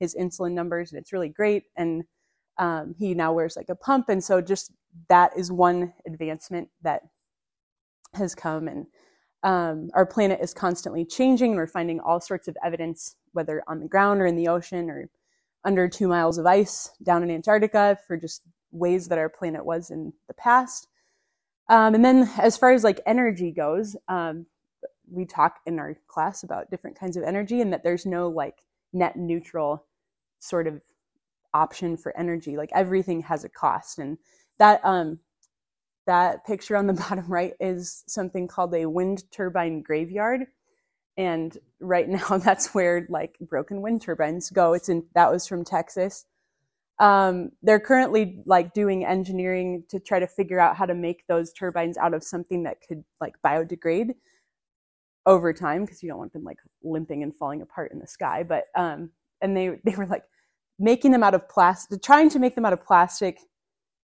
his 0.03 0.17
insulin 0.17 0.51
numbers 0.51 0.91
and 0.91 1.01
it's 1.01 1.13
really 1.13 1.29
great. 1.29 1.63
And 1.77 2.03
um, 2.59 2.93
he 2.99 3.15
now 3.15 3.33
wears 3.33 3.57
like 3.57 3.69
a 3.69 3.77
pump. 3.77 4.09
And 4.09 4.23
so 4.23 4.41
just 4.41 4.73
that 5.09 5.31
is 5.37 5.53
one 5.53 5.95
advancement 6.09 6.69
that 6.83 7.03
has 8.15 8.35
come. 8.35 8.67
And 8.67 8.87
um, 9.45 9.91
our 9.95 10.05
planet 10.05 10.41
is 10.43 10.53
constantly 10.53 11.05
changing 11.05 11.53
and 11.53 11.57
we're 11.57 11.69
finding 11.69 12.01
all 12.01 12.21
sorts 12.21 12.49
of 12.49 12.57
evidence, 12.65 13.15
whether 13.31 13.63
on 13.69 13.79
the 13.79 13.87
ground 13.87 14.21
or 14.21 14.27
in 14.27 14.35
the 14.35 14.49
ocean 14.49 14.91
or 14.91 15.09
under 15.65 15.89
two 15.89 16.09
miles 16.09 16.37
of 16.37 16.47
ice 16.47 16.91
down 17.05 17.23
in 17.23 17.31
Antarctica 17.31 17.97
for 18.05 18.17
just 18.17 18.43
ways 18.73 19.07
that 19.07 19.19
our 19.19 19.29
planet 19.29 19.65
was 19.65 19.91
in 19.91 20.13
the 20.27 20.35
past. 20.35 20.89
Um, 21.69 21.95
and 21.95 22.05
then 22.05 22.29
as 22.39 22.57
far 22.57 22.73
as 22.73 22.83
like 22.83 23.01
energy 23.07 23.53
goes, 23.53 23.97
um, 24.09 24.47
we 25.09 25.27
talk 25.27 25.61
in 25.65 25.79
our 25.79 25.97
class 26.09 26.43
about 26.43 26.71
different 26.71 26.99
kinds 26.99 27.17
of 27.17 27.23
energy 27.23 27.61
and 27.61 27.73
that 27.73 27.85
there's 27.85 28.05
no 28.05 28.29
like 28.29 28.57
net 28.93 29.17
neutral 29.17 29.87
sort 30.43 30.67
of 30.67 30.81
option 31.55 31.97
for 31.97 32.17
energy. 32.17 32.57
Like 32.57 32.71
everything 32.75 33.23
has 33.23 33.45
a 33.45 33.49
cost. 33.49 33.99
And 33.99 34.19
that 34.59 34.81
um 34.85 35.19
that 36.07 36.45
picture 36.45 36.77
on 36.77 36.87
the 36.87 36.93
bottom 37.09 37.27
right 37.27 37.55
is 37.61 38.05
something 38.07 38.49
called 38.49 38.75
a 38.75 38.87
wind 38.87 39.25
turbine 39.31 39.83
graveyard. 39.83 40.47
And 41.17 41.57
right 41.81 42.09
now 42.09 42.39
that's 42.39 42.75
where 42.75 43.07
like 43.09 43.37
broken 43.41 43.83
wind 43.83 44.03
turbines 44.03 44.51
go. 44.51 44.73
It's 44.75 44.89
in 44.89 45.05
that 45.15 45.31
was 45.31 45.47
from 45.47 45.65
Texas. 45.65 46.27
Um, 46.99 47.51
they're 47.63 47.81
currently 47.81 48.43
like 48.47 48.75
doing 48.75 49.05
engineering 49.05 49.85
to 49.89 49.99
try 49.99 50.21
to 50.21 50.27
figure 50.27 50.61
out 50.61 50.77
how 50.77 50.87
to 50.87 50.95
make 50.95 51.27
those 51.27 51.53
turbines 51.53 51.97
out 51.99 52.15
of 52.15 52.23
something 52.23 52.63
that 52.65 52.79
could 52.87 53.03
like 53.21 53.35
biodegrade 53.45 54.15
over 55.27 55.53
time 55.53 55.85
because 55.85 56.03
you 56.03 56.09
don't 56.09 56.19
want 56.19 56.33
them 56.33 56.45
like 56.45 56.59
limping 56.83 57.23
and 57.23 57.35
falling 57.35 57.63
apart 57.63 57.93
in 57.93 57.99
the 57.99 58.07
sky. 58.07 58.43
But 58.43 58.65
um, 58.77 59.11
and 59.41 59.57
they 59.57 59.81
they 59.85 59.95
were 59.97 60.07
like 60.07 60.25
making 60.83 61.13
them 61.13 61.23
out 61.23 61.33
of 61.33 61.49
plastic, 61.49 62.03
trying 62.03 62.29
to 62.29 62.39
make 62.39 62.57
them 62.57 62.67
out 62.67 62.73
of 62.73 62.85
plastic. 62.85 63.39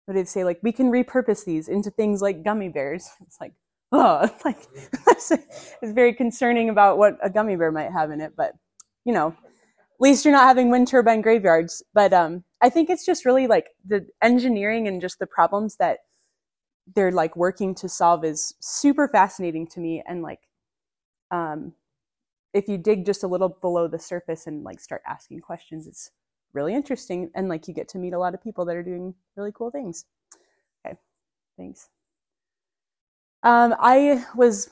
What 0.04 0.14
did 0.14 0.26
they 0.26 0.28
say? 0.28 0.44
Like 0.44 0.60
we 0.62 0.70
can 0.70 0.92
repurpose 0.92 1.44
these 1.44 1.68
into 1.68 1.90
things 1.90 2.22
like 2.22 2.44
gummy 2.44 2.68
bears. 2.68 3.08
It's 3.22 3.38
like 3.40 3.54
oh, 3.90 4.28
like 4.44 4.58
it's 5.06 5.32
very 5.82 6.12
concerning 6.12 6.68
about 6.68 6.98
what 6.98 7.18
a 7.22 7.30
gummy 7.30 7.56
bear 7.56 7.72
might 7.72 7.90
have 7.90 8.10
in 8.10 8.20
it. 8.20 8.34
But 8.36 8.52
you 9.04 9.14
know, 9.14 9.28
at 9.28 10.00
least 10.00 10.24
you're 10.24 10.34
not 10.34 10.46
having 10.46 10.70
wind 10.70 10.88
turbine 10.88 11.22
graveyards. 11.22 11.82
But 11.94 12.12
um, 12.12 12.44
I 12.60 12.68
think 12.68 12.90
it's 12.90 13.06
just 13.06 13.24
really 13.24 13.46
like 13.46 13.70
the 13.86 14.06
engineering 14.22 14.86
and 14.86 15.00
just 15.00 15.18
the 15.18 15.26
problems 15.26 15.76
that 15.76 16.00
they're 16.94 17.12
like 17.12 17.34
working 17.36 17.74
to 17.76 17.88
solve 17.88 18.24
is 18.24 18.54
super 18.60 19.08
fascinating 19.08 19.66
to 19.66 19.80
me 19.80 20.02
and 20.06 20.22
like 20.22 20.40
um, 21.30 21.74
if 22.54 22.66
you 22.66 22.78
dig 22.78 23.04
just 23.04 23.22
a 23.22 23.26
little 23.26 23.50
below 23.60 23.88
the 23.88 23.98
surface 23.98 24.46
and 24.46 24.64
like 24.64 24.80
start 24.80 25.02
asking 25.06 25.40
questions, 25.40 25.86
it's 25.86 26.10
really 26.58 26.74
interesting. 26.74 27.30
And 27.34 27.48
like 27.48 27.68
you 27.68 27.74
get 27.74 27.88
to 27.90 27.98
meet 27.98 28.12
a 28.12 28.18
lot 28.18 28.34
of 28.34 28.42
people 28.42 28.64
that 28.64 28.76
are 28.76 28.82
doing 28.82 29.14
really 29.36 29.52
cool 29.54 29.70
things. 29.70 30.04
Okay, 30.84 30.96
thanks. 31.56 31.88
Um, 33.44 33.76
I 33.78 34.24
was, 34.34 34.70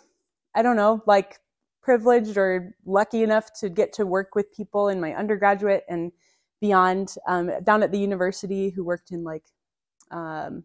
I 0.54 0.62
don't 0.62 0.76
know, 0.76 1.02
like 1.06 1.38
privileged 1.80 2.36
or 2.36 2.74
lucky 2.84 3.22
enough 3.22 3.52
to 3.60 3.68
get 3.68 3.92
to 3.94 4.06
work 4.06 4.34
with 4.34 4.52
people 4.52 4.88
in 4.88 5.00
my 5.00 5.14
undergraduate 5.14 5.84
and 5.88 6.10
beyond 6.60 7.14
um, 7.28 7.50
down 7.62 7.84
at 7.84 7.92
the 7.92 7.98
university 7.98 8.70
who 8.70 8.84
worked 8.84 9.12
in 9.12 9.22
like 9.22 9.44
um, 10.10 10.64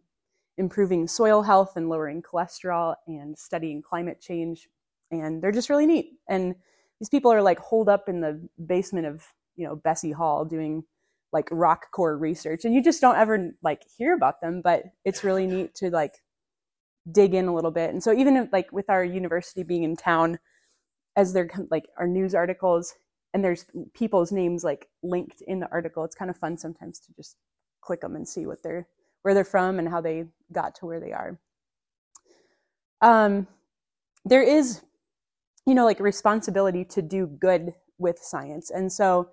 improving 0.58 1.08
soil 1.08 1.44
health 1.44 1.74
and 1.76 1.90
lowering 1.90 2.24
cholesterol 2.24 2.96
and 3.08 3.38
studying 3.38 3.84
climate 3.84 4.20
change 4.20 4.68
and 5.12 5.44
they're 5.44 5.52
just 5.52 5.70
really 5.70 5.86
neat. 5.86 6.14
And 6.28 6.56
these 7.00 7.10
people 7.10 7.32
are 7.32 7.42
like 7.42 7.60
holed 7.60 7.90
up 7.90 8.10
in 8.10 8.22
the 8.22 8.42
basement 8.66 9.06
of 9.06 9.26
you 9.56 9.68
know 9.68 9.76
Bessey 9.76 10.14
Hall 10.14 10.46
doing 10.46 10.84
like 11.34 11.48
rock 11.52 11.92
core 11.92 12.18
research, 12.18 12.66
and 12.66 12.74
you 12.74 12.84
just 12.84 13.02
don't 13.02 13.18
ever 13.18 13.52
like 13.64 13.84
hear 13.98 14.14
about 14.14 14.42
them. 14.42 14.62
But 14.62 14.84
it's 15.06 15.24
really 15.24 15.48
neat 15.48 15.76
to 15.76 15.90
like 15.90 16.16
dig 17.12 17.34
in 17.34 17.48
a 17.48 17.56
little 17.56 17.72
bit. 17.72 17.90
And 17.92 18.04
so 18.04 18.14
even 18.14 18.38
if, 18.38 18.54
like 18.54 18.72
with 18.72 18.90
our 18.90 19.04
university 19.04 19.64
being 19.64 19.84
in 19.84 19.96
town, 19.96 20.40
as 21.16 21.34
they're 21.34 21.50
like 21.70 21.88
our 21.98 22.08
news 22.08 22.36
articles 22.36 22.94
and 23.34 23.44
there's 23.44 23.66
people's 23.94 24.32
names 24.32 24.64
like 24.64 24.88
linked 25.04 25.42
in 25.48 25.60
the 25.60 25.72
article, 25.72 26.04
it's 26.04 26.16
kind 26.16 26.30
of 26.32 26.38
fun 26.38 26.58
sometimes 26.58 27.00
to 27.00 27.14
just 27.16 27.38
click 27.82 28.02
them 28.02 28.16
and 28.16 28.28
see 28.28 28.46
what 28.46 28.62
they're 28.64 28.88
where 29.24 29.34
they're 29.34 29.44
from 29.44 29.80
and 29.80 29.88
how 29.90 30.02
they 30.02 30.26
got 30.52 30.76
to 30.76 30.86
where 30.86 31.00
they 31.00 31.12
are. 31.12 31.40
Um, 33.02 33.48
there 34.26 34.44
is 34.44 34.82
you 35.66 35.76
know, 35.76 35.86
like 35.86 36.00
responsibility 36.00 36.84
to 36.86 37.02
do 37.02 37.28
good 37.28 37.74
with 37.98 38.20
science. 38.20 38.72
And 38.72 38.92
so 38.92 39.30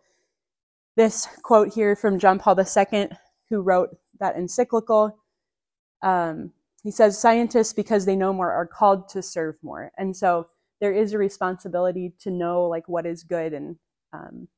this 0.98 1.28
quote 1.44 1.72
here 1.72 1.94
from 1.94 2.18
John 2.18 2.40
Paul 2.40 2.58
II, 2.58 3.08
who 3.48 3.60
wrote 3.60 3.96
that 4.18 4.36
encyclical, 4.36 5.16
um, 6.02 6.50
he 6.82 6.90
says, 6.90 7.16
scientists, 7.16 7.72
because 7.72 8.04
they 8.04 8.16
know 8.16 8.32
more, 8.32 8.50
are 8.50 8.66
called 8.66 9.08
to 9.10 9.22
serve 9.22 9.54
more. 9.62 9.92
And 9.96 10.16
so 10.16 10.48
there 10.80 10.92
is 10.92 11.12
a 11.12 11.18
responsibility 11.18 12.14
to 12.22 12.32
know 12.32 12.64
like 12.64 12.88
what 12.88 13.06
is 13.06 13.22
good 13.22 13.52
and 13.52 13.76
um, 14.12 14.48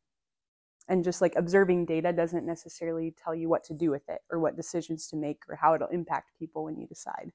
and 0.88 1.04
just 1.04 1.20
like 1.20 1.34
observing 1.36 1.84
data 1.84 2.12
doesn't 2.12 2.46
necessarily 2.46 3.14
tell 3.22 3.34
you 3.34 3.48
what 3.48 3.62
to 3.64 3.74
do 3.74 3.90
with 3.90 4.08
it 4.08 4.20
or 4.30 4.40
what 4.40 4.56
decisions 4.56 5.08
to 5.08 5.16
make 5.16 5.42
or 5.48 5.56
how 5.56 5.74
it'll 5.74 5.88
impact 5.88 6.30
people 6.38 6.64
when 6.64 6.78
you 6.78 6.86
decide. 6.86 7.30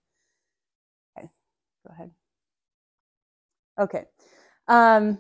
Okay, 1.17 1.29
go 1.85 1.93
ahead. 1.93 2.11
Okay. 3.79 4.05
Um, 4.67 5.19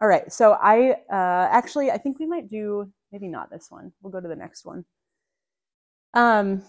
all 0.00 0.08
right. 0.08 0.32
So 0.32 0.52
I 0.52 0.92
uh, 1.10 1.48
actually, 1.50 1.90
I 1.90 1.98
think 1.98 2.18
we 2.18 2.26
might 2.26 2.48
do 2.48 2.90
maybe 3.12 3.28
not 3.28 3.50
this 3.50 3.66
one. 3.70 3.92
We'll 4.02 4.12
go 4.12 4.20
to 4.20 4.28
the 4.28 4.36
next 4.36 4.64
one. 4.64 4.84
Um, 6.14 6.62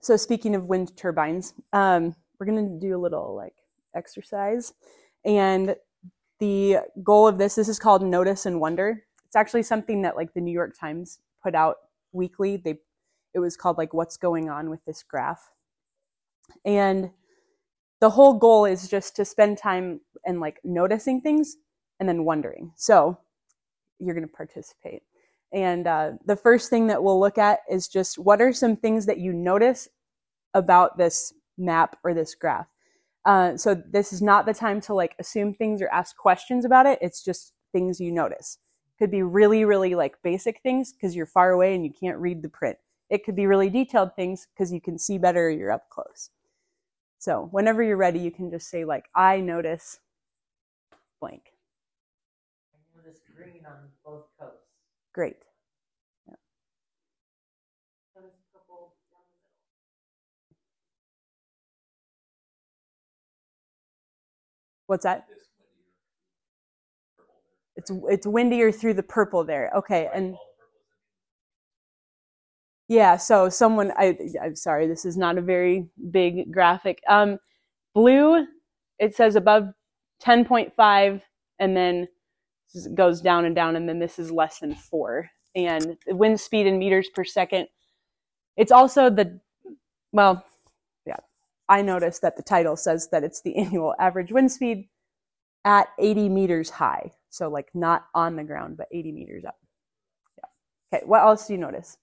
so 0.00 0.16
speaking 0.16 0.54
of 0.54 0.64
wind 0.64 0.96
turbines, 0.96 1.54
um, 1.72 2.14
we're 2.38 2.46
going 2.46 2.80
to 2.80 2.86
do 2.86 2.96
a 2.96 3.00
little 3.00 3.36
like 3.36 3.54
exercise. 3.94 4.72
And 5.24 5.76
the 6.40 6.78
goal 7.02 7.28
of 7.28 7.38
this, 7.38 7.54
this 7.54 7.68
is 7.68 7.78
called 7.78 8.02
Notice 8.02 8.46
and 8.46 8.60
Wonder. 8.60 9.04
It's 9.26 9.36
actually 9.36 9.62
something 9.62 10.02
that 10.02 10.16
like 10.16 10.34
the 10.34 10.40
New 10.40 10.52
York 10.52 10.74
Times 10.78 11.20
put 11.42 11.54
out 11.54 11.76
weekly. 12.12 12.56
They, 12.56 12.78
it 13.34 13.38
was 13.38 13.56
called 13.56 13.78
like 13.78 13.94
What's 13.94 14.16
Going 14.16 14.50
On 14.50 14.70
with 14.70 14.84
This 14.84 15.02
Graph. 15.02 15.50
And 16.64 17.10
the 18.00 18.10
whole 18.10 18.34
goal 18.34 18.64
is 18.64 18.88
just 18.88 19.14
to 19.16 19.24
spend 19.24 19.58
time 19.58 20.00
and 20.26 20.40
like 20.40 20.58
noticing 20.64 21.20
things 21.20 21.56
and 22.02 22.08
then 22.08 22.24
wondering. 22.24 22.72
So 22.74 23.16
you're 24.00 24.16
going 24.16 24.26
to 24.26 24.34
participate. 24.34 25.04
And 25.52 25.86
uh, 25.86 26.12
the 26.26 26.34
first 26.34 26.68
thing 26.68 26.88
that 26.88 27.00
we'll 27.00 27.20
look 27.20 27.38
at 27.38 27.60
is 27.70 27.86
just 27.86 28.18
what 28.18 28.42
are 28.42 28.52
some 28.52 28.74
things 28.74 29.06
that 29.06 29.18
you 29.18 29.32
notice 29.32 29.88
about 30.52 30.98
this 30.98 31.32
map 31.56 31.96
or 32.02 32.12
this 32.12 32.34
graph. 32.34 32.66
Uh, 33.24 33.56
so 33.56 33.80
this 33.92 34.12
is 34.12 34.20
not 34.20 34.46
the 34.46 34.52
time 34.52 34.80
to 34.80 34.94
like 34.94 35.14
assume 35.20 35.54
things 35.54 35.80
or 35.80 35.88
ask 35.90 36.16
questions 36.16 36.64
about 36.64 36.86
it. 36.86 36.98
It's 37.00 37.22
just 37.22 37.52
things 37.70 38.00
you 38.00 38.10
notice. 38.10 38.58
Could 38.98 39.12
be 39.12 39.22
really, 39.22 39.64
really 39.64 39.94
like 39.94 40.20
basic 40.24 40.60
things 40.62 40.92
because 40.92 41.14
you're 41.14 41.24
far 41.24 41.52
away 41.52 41.76
and 41.76 41.84
you 41.84 41.92
can't 41.92 42.18
read 42.18 42.42
the 42.42 42.48
print. 42.48 42.78
It 43.10 43.24
could 43.24 43.36
be 43.36 43.46
really 43.46 43.70
detailed 43.70 44.16
things 44.16 44.48
because 44.52 44.72
you 44.72 44.80
can 44.80 44.98
see 44.98 45.18
better 45.18 45.48
you're 45.48 45.70
up 45.70 45.88
close. 45.88 46.30
So 47.20 47.48
whenever 47.52 47.84
you're 47.84 47.96
ready, 47.96 48.18
you 48.18 48.32
can 48.32 48.50
just 48.50 48.68
say 48.68 48.84
like, 48.84 49.04
I 49.14 49.38
notice 49.38 50.00
blank. 51.20 51.51
I 53.36 53.40
notice 53.40 53.52
green 53.52 53.66
on 53.66 53.88
both 54.04 54.26
coasts. 54.38 54.58
Great. 55.14 55.36
Yeah. 56.28 56.34
What's 64.86 65.04
that? 65.04 65.26
It's 67.76 67.90
it's 68.08 68.26
windier 68.26 68.70
through 68.72 68.94
the 68.94 69.02
purple 69.02 69.44
there. 69.44 69.70
Okay, 69.76 70.08
and 70.14 70.36
yeah, 72.88 73.16
so 73.16 73.48
someone, 73.48 73.92
I, 73.96 74.16
I'm 74.42 74.56
sorry, 74.56 74.86
this 74.86 75.04
is 75.04 75.16
not 75.16 75.38
a 75.38 75.42
very 75.42 75.86
big 76.10 76.52
graphic. 76.52 77.00
Um, 77.08 77.38
blue, 77.94 78.46
it 78.98 79.14
says 79.16 79.36
above 79.36 79.68
10.5 80.20 81.22
and 81.58 81.76
then 81.76 82.08
goes 82.94 83.20
down 83.20 83.44
and 83.44 83.54
down, 83.54 83.76
and 83.76 83.88
then 83.88 83.98
this 83.98 84.18
is 84.18 84.30
less 84.30 84.58
than 84.58 84.74
four. 84.74 85.30
And 85.54 85.96
wind 86.06 86.40
speed 86.40 86.66
in 86.66 86.78
meters 86.78 87.08
per 87.14 87.24
second. 87.24 87.68
It's 88.56 88.72
also 88.72 89.10
the, 89.10 89.40
well, 90.12 90.44
yeah, 91.06 91.16
I 91.68 91.82
noticed 91.82 92.22
that 92.22 92.36
the 92.36 92.42
title 92.42 92.76
says 92.76 93.08
that 93.12 93.24
it's 93.24 93.42
the 93.42 93.56
annual 93.58 93.94
average 93.98 94.32
wind 94.32 94.50
speed 94.50 94.88
at 95.64 95.88
80 95.98 96.28
meters 96.28 96.70
high. 96.70 97.12
So, 97.30 97.48
like, 97.48 97.68
not 97.74 98.06
on 98.14 98.36
the 98.36 98.44
ground, 98.44 98.76
but 98.76 98.88
80 98.92 99.12
meters 99.12 99.44
up. 99.44 99.56
Yeah. 100.38 100.98
Okay, 100.98 101.06
what 101.06 101.22
else 101.22 101.46
do 101.46 101.54
you 101.54 101.58
notice? 101.58 101.96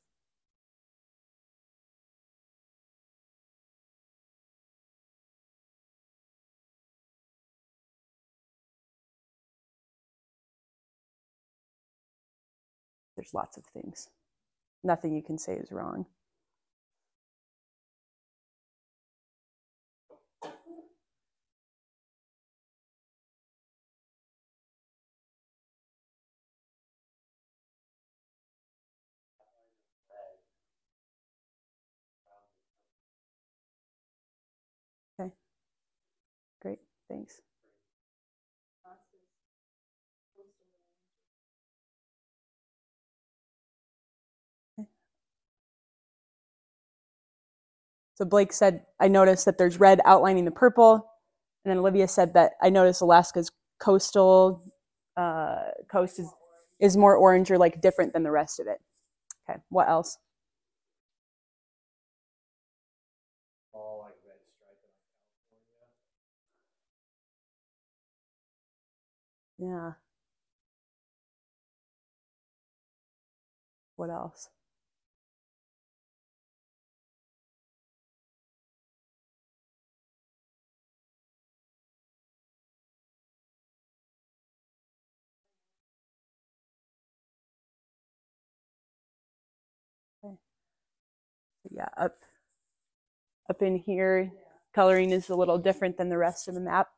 There's 13.19 13.33
lots 13.33 13.57
of 13.57 13.65
things. 13.65 14.07
Nothing 14.83 15.13
you 15.13 15.21
can 15.23 15.37
say 15.37 15.55
is 15.55 15.71
wrong. 15.71 16.05
Okay. 35.19 35.31
Great. 36.61 36.79
Thanks. 37.09 37.41
So 48.19 48.25
Blake 48.25 48.51
said, 48.51 48.83
I 48.99 49.07
noticed 49.07 49.45
that 49.45 49.57
there's 49.57 49.79
red 49.79 50.01
outlining 50.05 50.45
the 50.45 50.51
purple. 50.51 51.09
And 51.65 51.71
then 51.71 51.77
Olivia 51.79 52.07
said 52.07 52.33
that 52.33 52.53
I 52.61 52.69
noticed 52.69 53.01
Alaska's 53.01 53.49
coastal 53.79 54.61
uh, 55.15 55.71
coast 55.89 56.19
is, 56.19 56.29
is 56.81 56.97
more 56.97 57.15
orange 57.15 57.49
or 57.49 57.57
like 57.57 57.81
different 57.81 58.13
than 58.13 58.23
the 58.23 58.31
rest 58.31 58.59
of 58.59 58.67
it. 58.67 58.79
Okay, 59.49 59.59
what 59.69 59.89
else? 59.89 60.17
all 63.73 64.01
like 64.03 64.15
red 64.27 64.39
stripe 64.55 64.77
in 64.83 64.91
California. 69.57 69.93
Yeah. 69.93 69.93
What 73.95 74.09
else? 74.09 74.49
Yeah, 91.79 91.87
up 91.97 92.17
up 93.49 93.61
in 93.61 93.77
here, 93.77 94.33
coloring 94.75 95.11
is 95.11 95.29
a 95.29 95.35
little 95.35 95.57
different 95.57 95.97
than 95.97 96.09
the 96.09 96.17
rest 96.17 96.49
of 96.49 96.55
the 96.55 96.59
map. 96.59 96.89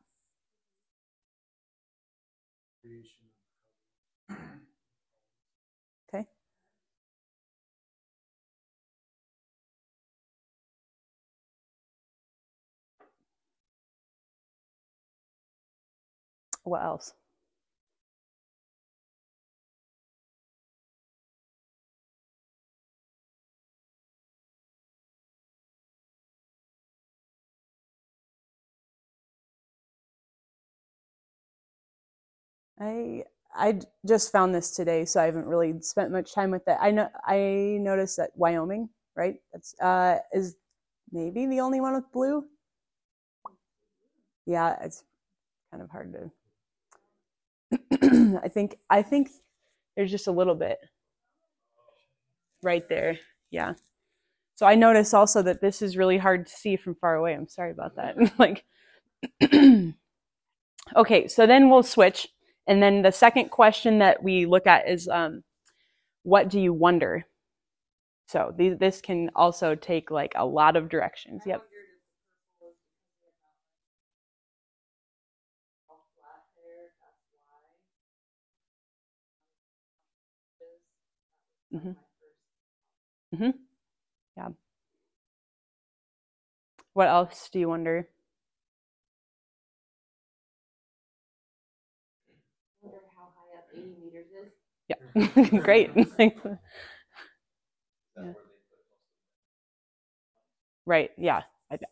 Okay. 6.08 6.26
What 16.64 16.82
else? 16.82 17.14
I 32.82 33.24
I 33.54 33.80
just 34.06 34.32
found 34.32 34.54
this 34.54 34.70
today, 34.70 35.04
so 35.04 35.20
I 35.20 35.26
haven't 35.26 35.46
really 35.46 35.80
spent 35.80 36.10
much 36.10 36.34
time 36.34 36.50
with 36.50 36.66
it. 36.66 36.76
I 36.80 36.90
know 36.90 37.08
I 37.24 37.78
noticed 37.80 38.16
that 38.16 38.30
Wyoming, 38.34 38.88
right? 39.14 39.36
That's 39.52 39.78
uh, 39.80 40.18
is 40.32 40.56
maybe 41.12 41.46
the 41.46 41.60
only 41.60 41.80
one 41.80 41.94
with 41.94 42.10
blue. 42.12 42.44
Yeah, 44.46 44.76
it's 44.82 45.04
kind 45.70 45.82
of 45.82 45.90
hard 45.90 46.12
to. 47.92 48.40
I 48.42 48.48
think 48.48 48.78
I 48.90 49.02
think 49.02 49.30
there's 49.96 50.10
just 50.10 50.26
a 50.26 50.32
little 50.32 50.56
bit 50.56 50.78
right 52.62 52.88
there. 52.88 53.18
Yeah. 53.50 53.74
So 54.56 54.66
I 54.66 54.74
notice 54.74 55.14
also 55.14 55.42
that 55.42 55.60
this 55.60 55.82
is 55.82 55.96
really 55.96 56.18
hard 56.18 56.46
to 56.46 56.52
see 56.52 56.76
from 56.76 56.94
far 56.96 57.16
away. 57.16 57.34
I'm 57.34 57.48
sorry 57.48 57.70
about 57.70 57.96
that. 57.96 58.16
like 58.38 58.64
okay, 60.96 61.28
so 61.28 61.46
then 61.46 61.70
we'll 61.70 61.82
switch. 61.82 62.28
And 62.66 62.82
then 62.82 63.02
the 63.02 63.12
second 63.12 63.50
question 63.50 63.98
that 63.98 64.22
we 64.22 64.46
look 64.46 64.66
at 64.66 64.88
is 64.88 65.08
um, 65.08 65.42
what 66.24 66.48
do 66.48 66.60
you 66.60 66.72
wonder? 66.72 67.26
So 68.26 68.54
these, 68.56 68.78
this 68.78 69.00
can 69.00 69.30
also 69.36 69.74
take 69.74 70.10
like 70.10 70.32
a 70.36 70.46
lot 70.46 70.76
of 70.76 70.88
directions. 70.88 71.42
Yep. 71.46 71.62
hmm 81.72 81.92
hmm 83.36 83.50
Yeah. 84.36 84.48
What 86.94 87.08
else 87.08 87.48
do 87.52 87.60
you? 87.60 87.68
Wonder 87.68 88.08
how 93.16 93.28
high 93.36 93.58
up 93.58 93.68
eighty 93.74 93.94
meters 94.02 94.26
is. 94.28 94.52
Yeah. 94.92 95.38
Great. 95.60 95.90
Yeah. 95.96 96.04
where 96.16 96.20
they 96.20 96.28
put 96.32 96.52
most 98.16 98.38
of 100.86 100.86
right. 100.86 101.10
Yeah. 101.18 101.42
the, 101.70 101.76
is 101.76 101.80
that, 101.80 101.90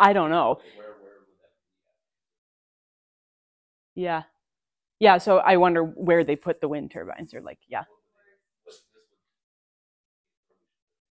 I 0.00 0.10
I 0.10 0.14
don't 0.14 0.30
know. 0.30 0.50
okay, 0.52 0.70
where, 0.76 0.86
where 1.00 1.18
would 1.20 1.38
that 1.42 1.52
be 3.96 4.02
Yeah. 4.02 4.22
Yeah. 5.00 5.18
So 5.18 5.38
I 5.38 5.56
wonder 5.58 5.84
where 5.84 6.24
they 6.24 6.36
put 6.36 6.60
the 6.60 6.68
wind 6.68 6.92
turbines 6.92 7.34
or 7.34 7.42
like, 7.42 7.60
yeah. 7.68 7.84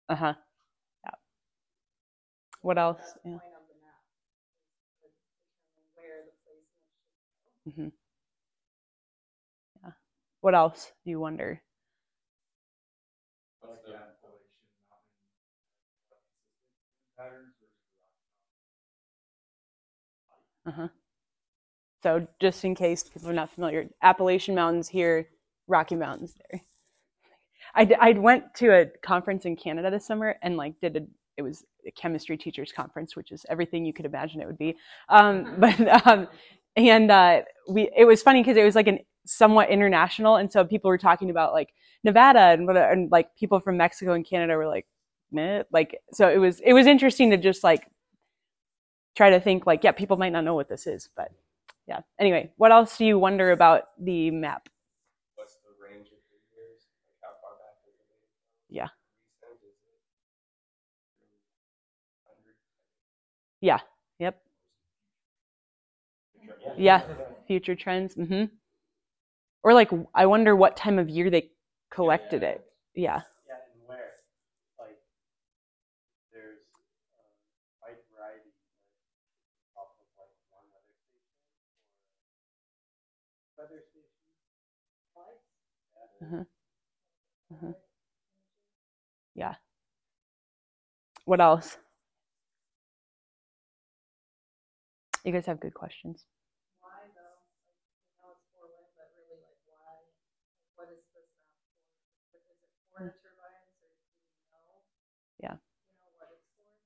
Uh 0.10 0.16
huh. 0.16 0.34
Yeah. 1.06 1.12
What 2.62 2.78
else? 2.80 3.02
Yeah. 3.26 3.40
point 7.66 7.90
What 10.42 10.56
else 10.56 10.92
do 11.06 11.12
you 11.12 11.20
wonder? 11.20 11.62
What's 13.62 13.82
the 13.84 13.96
Appalachian 13.96 14.68
Mountain 14.90 15.14
consistent 16.58 17.16
patterns 17.18 17.54
versus 17.60 17.84
Rocky 20.30 20.60
Uh 20.66 20.72
Mountain? 20.72 20.72
huh. 20.72 20.90
So 22.04 22.28
just 22.40 22.64
in 22.66 22.76
case 22.76 23.04
people 23.04 23.30
are 23.30 23.34
not 23.34 23.50
familiar, 23.52 23.90
Appalachian 24.02 24.56
Mountains 24.56 24.90
here, 24.90 25.28
Rocky 25.68 25.96
Mountains 25.96 26.36
there. 26.52 26.62
I, 27.76 27.86
d- 27.86 27.96
I 28.00 28.12
went 28.14 28.54
to 28.56 28.70
a 28.72 28.86
conference 29.04 29.46
in 29.46 29.56
Canada 29.56 29.92
this 29.92 30.06
summer 30.06 30.36
and 30.42 30.58
like 30.58 30.80
did 30.82 30.98
a 30.98 31.02
it 31.38 31.42
was 31.42 31.64
a 31.88 31.92
chemistry 31.92 32.38
teachers 32.38 32.72
conference, 32.74 33.16
which 33.16 33.32
is 33.32 33.46
everything 33.50 33.86
you 33.86 33.94
could 33.94 34.06
imagine 34.06 34.42
it 34.42 34.48
would 34.48 34.58
be. 34.58 34.76
Um, 35.10 35.56
but 35.60 36.08
um, 36.08 36.28
and 36.76 37.12
uh, 37.12 37.42
we 37.70 37.90
it 37.96 38.06
was 38.06 38.22
funny 38.22 38.42
because 38.42 38.58
it 38.58 38.64
was 38.64 38.76
like 38.76 38.88
an 38.88 39.00
somewhat 39.30 39.70
international, 39.70 40.38
and 40.38 40.52
so 40.52 40.66
people 40.66 40.90
were 40.90 40.98
talking 40.98 41.30
about 41.30 41.54
like 41.54 41.74
Nevada 42.04 42.40
and 42.40 42.66
what 42.66 42.76
and 42.76 43.12
like 43.12 43.36
people 43.36 43.60
from 43.60 43.78
Mexico 43.78 44.14
and 44.14 44.26
Canada 44.26 44.56
were 44.56 44.68
like, 44.68 44.88
Meh. 45.32 45.64
like 45.72 46.02
so 46.12 46.28
it 46.28 46.38
was 46.38 46.60
it 46.62 46.74
was 46.74 46.88
interesting 46.88 47.30
to 47.30 47.38
just 47.38 47.64
like 47.64 47.88
try 49.16 49.30
to 49.30 49.40
think 49.40 49.68
like 49.68 49.84
yeah 49.84 49.92
people 49.92 50.18
might 50.18 50.32
not 50.32 50.44
know 50.44 50.56
what 50.56 50.68
this 50.68 50.88
is, 50.88 51.10
but 51.16 51.32
yeah. 51.88 52.00
Anyway, 52.20 52.52
what 52.58 52.72
else 52.72 52.98
do 52.98 53.06
you 53.06 53.20
wonder 53.20 53.52
about 53.52 53.90
the 54.00 54.32
map? 54.32 54.68
What's 55.36 55.56
the 55.56 55.74
range 55.84 56.08
of 56.08 56.18
years? 56.56 56.82
Like 57.06 57.18
how 57.22 57.30
far 57.42 57.58
back 57.58 57.78
is 57.88 57.96
it? 58.00 58.76
Yeah. 58.76 58.90
Recent, 59.44 59.62
is 59.62 59.74
it? 59.74 60.02
100? 62.26 62.56
Yeah. 63.62 63.80
Yep. 64.20 64.42
Yeah, 66.78 67.02
future 67.48 67.76
trends. 67.76 68.16
Mm 68.16 68.28
hmm 68.28 68.59
Or 69.64 69.74
like, 69.74 69.92
I 70.16 70.26
wonder 70.26 70.56
what 70.56 70.78
time 70.78 71.00
of 71.00 71.10
year 71.10 71.30
they 71.30 71.50
collected 71.92 72.44
it. 72.44 72.64
Yeah. 72.96 73.22
Yeah, 73.48 73.56
and 73.74 73.88
where? 73.88 74.12
Like, 74.80 75.00
there's 76.32 76.60
a 76.60 77.76
wide 77.82 78.00
variety, 78.16 78.52
like, 78.52 79.76
off 79.78 79.92
of 80.00 80.08
like 80.18 80.34
one 80.52 80.68
weather 80.72 80.94
station 81.00 81.44
or 83.56 83.58
weather 83.58 83.82
station. 83.84 84.14
Yeah. 85.96 86.28
Uh-huh. 86.28 86.46
Uh-huh. 87.54 87.74
Yeah. 89.36 89.56
What 91.26 91.42
else? 91.42 91.78
You 95.24 95.32
guys 95.34 95.46
have 95.48 95.60
good 95.62 95.74
questions. 95.74 96.26
Why 96.80 97.08
though? 97.16 97.40
Like, 97.80 97.96
I 98.02 98.12
know 98.20 98.32
it's 98.36 98.48
for 98.52 98.68
wind, 98.68 98.92
but 98.96 99.08
really 99.16 99.40
like 99.44 99.60
why? 99.68 100.00
Like, 100.40 100.64
what 100.76 100.90
is 100.92 101.04
this 101.14 101.30
map 101.40 101.62
for? 101.72 101.88
Is 102.34 102.44
it 102.48 102.58
for 102.92 103.06
turbines 103.22 103.78
or 103.84 103.92
do 103.96 104.42
you 104.50 104.58
know? 104.60 104.80
Yeah. 105.40 105.56
You 105.92 105.94
know 106.02 106.12
what 106.18 106.32
it's 106.36 106.50
for? 106.56 106.80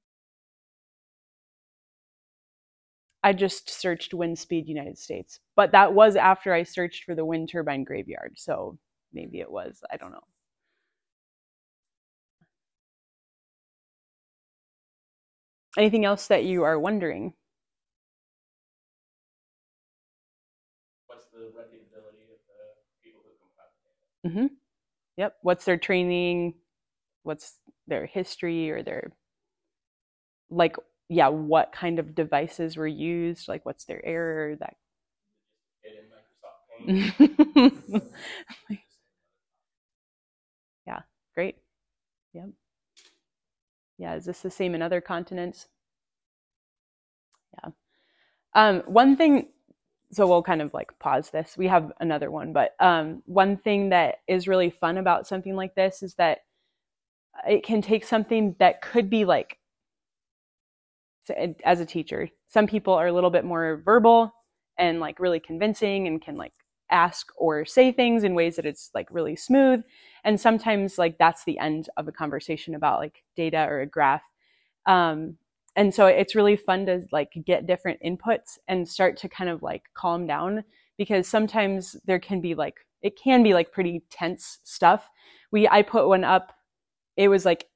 I 3.23 3.33
just 3.33 3.69
searched 3.69 4.13
wind 4.13 4.37
speed 4.39 4.67
United 4.67 4.97
States, 4.97 5.39
but 5.55 5.71
that 5.71 5.93
was 5.93 6.15
after 6.15 6.53
I 6.53 6.63
searched 6.63 7.03
for 7.05 7.15
the 7.15 7.25
wind 7.25 7.49
turbine 7.49 7.83
graveyard. 7.83 8.33
So 8.37 8.77
maybe 9.13 9.39
it 9.39 9.51
was. 9.51 9.81
I 9.91 9.97
don't 9.97 10.11
know. 10.11 10.23
Anything 15.77 16.03
else 16.03 16.25
that 16.29 16.45
you 16.45 16.63
are 16.63 16.79
wondering? 16.79 17.35
What's 21.07 21.25
the 21.27 21.37
reputability 21.39 22.23
of 22.33 22.39
the 22.47 23.03
people 23.03 23.21
who 23.23 23.31
compile 23.39 23.71
the 24.23 24.29
data? 24.29 24.47
hmm 24.49 24.53
Yep. 25.17 25.37
What's 25.43 25.65
their 25.65 25.77
training? 25.77 26.55
What's 27.23 27.59
their 27.87 28.05
history 28.05 28.71
or 28.71 28.83
their 28.83 29.13
like 30.49 30.75
yeah, 31.09 31.27
what 31.27 31.71
kind 31.71 31.99
of 31.99 32.15
devices 32.15 32.77
were 32.77 32.87
used? 32.87 33.47
Like 33.47 33.65
what's 33.65 33.85
their 33.85 34.03
error? 34.05 34.55
That 34.55 34.75
Get 35.83 35.93
in 35.95 36.05
Microsoft 36.09 37.91
Paint. 37.91 38.03
yeah, 40.87 40.99
great. 41.35 41.57
Yep. 42.33 42.49
Yeah, 43.97 44.15
is 44.15 44.25
this 44.25 44.41
the 44.41 44.51
same 44.51 44.75
in 44.75 44.81
other 44.81 45.01
continents? 45.01 45.67
Yeah. 47.63 47.69
Um, 48.55 48.81
one 48.85 49.15
thing, 49.15 49.47
so 50.11 50.27
we'll 50.27 50.43
kind 50.43 50.61
of 50.61 50.73
like 50.73 50.97
pause 50.99 51.29
this. 51.29 51.57
We 51.57 51.67
have 51.67 51.91
another 51.99 52.31
one, 52.31 52.53
but 52.53 52.75
um, 52.79 53.23
one 53.25 53.57
thing 53.57 53.89
that 53.89 54.19
is 54.27 54.47
really 54.47 54.69
fun 54.69 54.97
about 54.97 55.27
something 55.27 55.55
like 55.55 55.75
this 55.75 56.03
is 56.03 56.15
that 56.15 56.39
it 57.47 57.63
can 57.63 57.81
take 57.81 58.05
something 58.05 58.55
that 58.59 58.81
could 58.81 59.09
be 59.09 59.25
like, 59.25 59.57
as 61.63 61.79
a 61.79 61.85
teacher, 61.85 62.29
some 62.47 62.67
people 62.67 62.93
are 62.93 63.07
a 63.07 63.13
little 63.13 63.29
bit 63.29 63.45
more 63.45 63.81
verbal 63.83 64.33
and 64.77 64.99
like 64.99 65.19
really 65.19 65.39
convincing 65.39 66.07
and 66.07 66.21
can 66.21 66.35
like 66.35 66.53
ask 66.91 67.31
or 67.37 67.65
say 67.65 67.91
things 67.91 68.23
in 68.23 68.35
ways 68.35 68.55
that 68.55 68.65
it's 68.65 68.89
like 68.93 69.07
really 69.09 69.35
smooth. 69.35 69.81
And 70.23 70.39
sometimes 70.39 70.97
like 70.97 71.17
that's 71.17 71.43
the 71.43 71.57
end 71.59 71.89
of 71.97 72.07
a 72.07 72.11
conversation 72.11 72.75
about 72.75 72.99
like 72.99 73.23
data 73.35 73.65
or 73.69 73.81
a 73.81 73.87
graph. 73.87 74.23
Um, 74.85 75.37
and 75.75 75.93
so 75.93 76.05
it's 76.05 76.35
really 76.35 76.55
fun 76.55 76.85
to 76.85 77.01
like 77.11 77.31
get 77.45 77.65
different 77.65 77.99
inputs 78.05 78.57
and 78.67 78.87
start 78.87 79.17
to 79.17 79.29
kind 79.29 79.49
of 79.49 79.63
like 79.63 79.83
calm 79.95 80.27
down 80.27 80.63
because 80.97 81.27
sometimes 81.27 81.95
there 82.05 82.19
can 82.19 82.41
be 82.41 82.53
like 82.53 82.75
it 83.01 83.19
can 83.21 83.43
be 83.43 83.53
like 83.53 83.71
pretty 83.71 84.03
tense 84.09 84.59
stuff. 84.63 85.09
We 85.51 85.67
i 85.67 85.81
put 85.81 86.07
one 86.07 86.23
up 86.23 86.53
it 87.17 87.27
was 87.27 87.45
like 87.45 87.67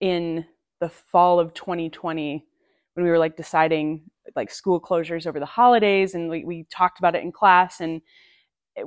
in 0.00 0.44
the 0.80 0.88
fall 0.88 1.40
of 1.40 1.54
2020 1.54 2.44
when 2.94 3.04
we 3.04 3.10
were 3.10 3.18
like 3.18 3.36
deciding 3.36 4.02
like 4.36 4.50
school 4.50 4.80
closures 4.80 5.26
over 5.26 5.40
the 5.40 5.46
holidays 5.46 6.14
and 6.14 6.28
we, 6.28 6.44
we 6.44 6.66
talked 6.70 6.98
about 6.98 7.14
it 7.14 7.22
in 7.22 7.32
class 7.32 7.80
and 7.80 8.00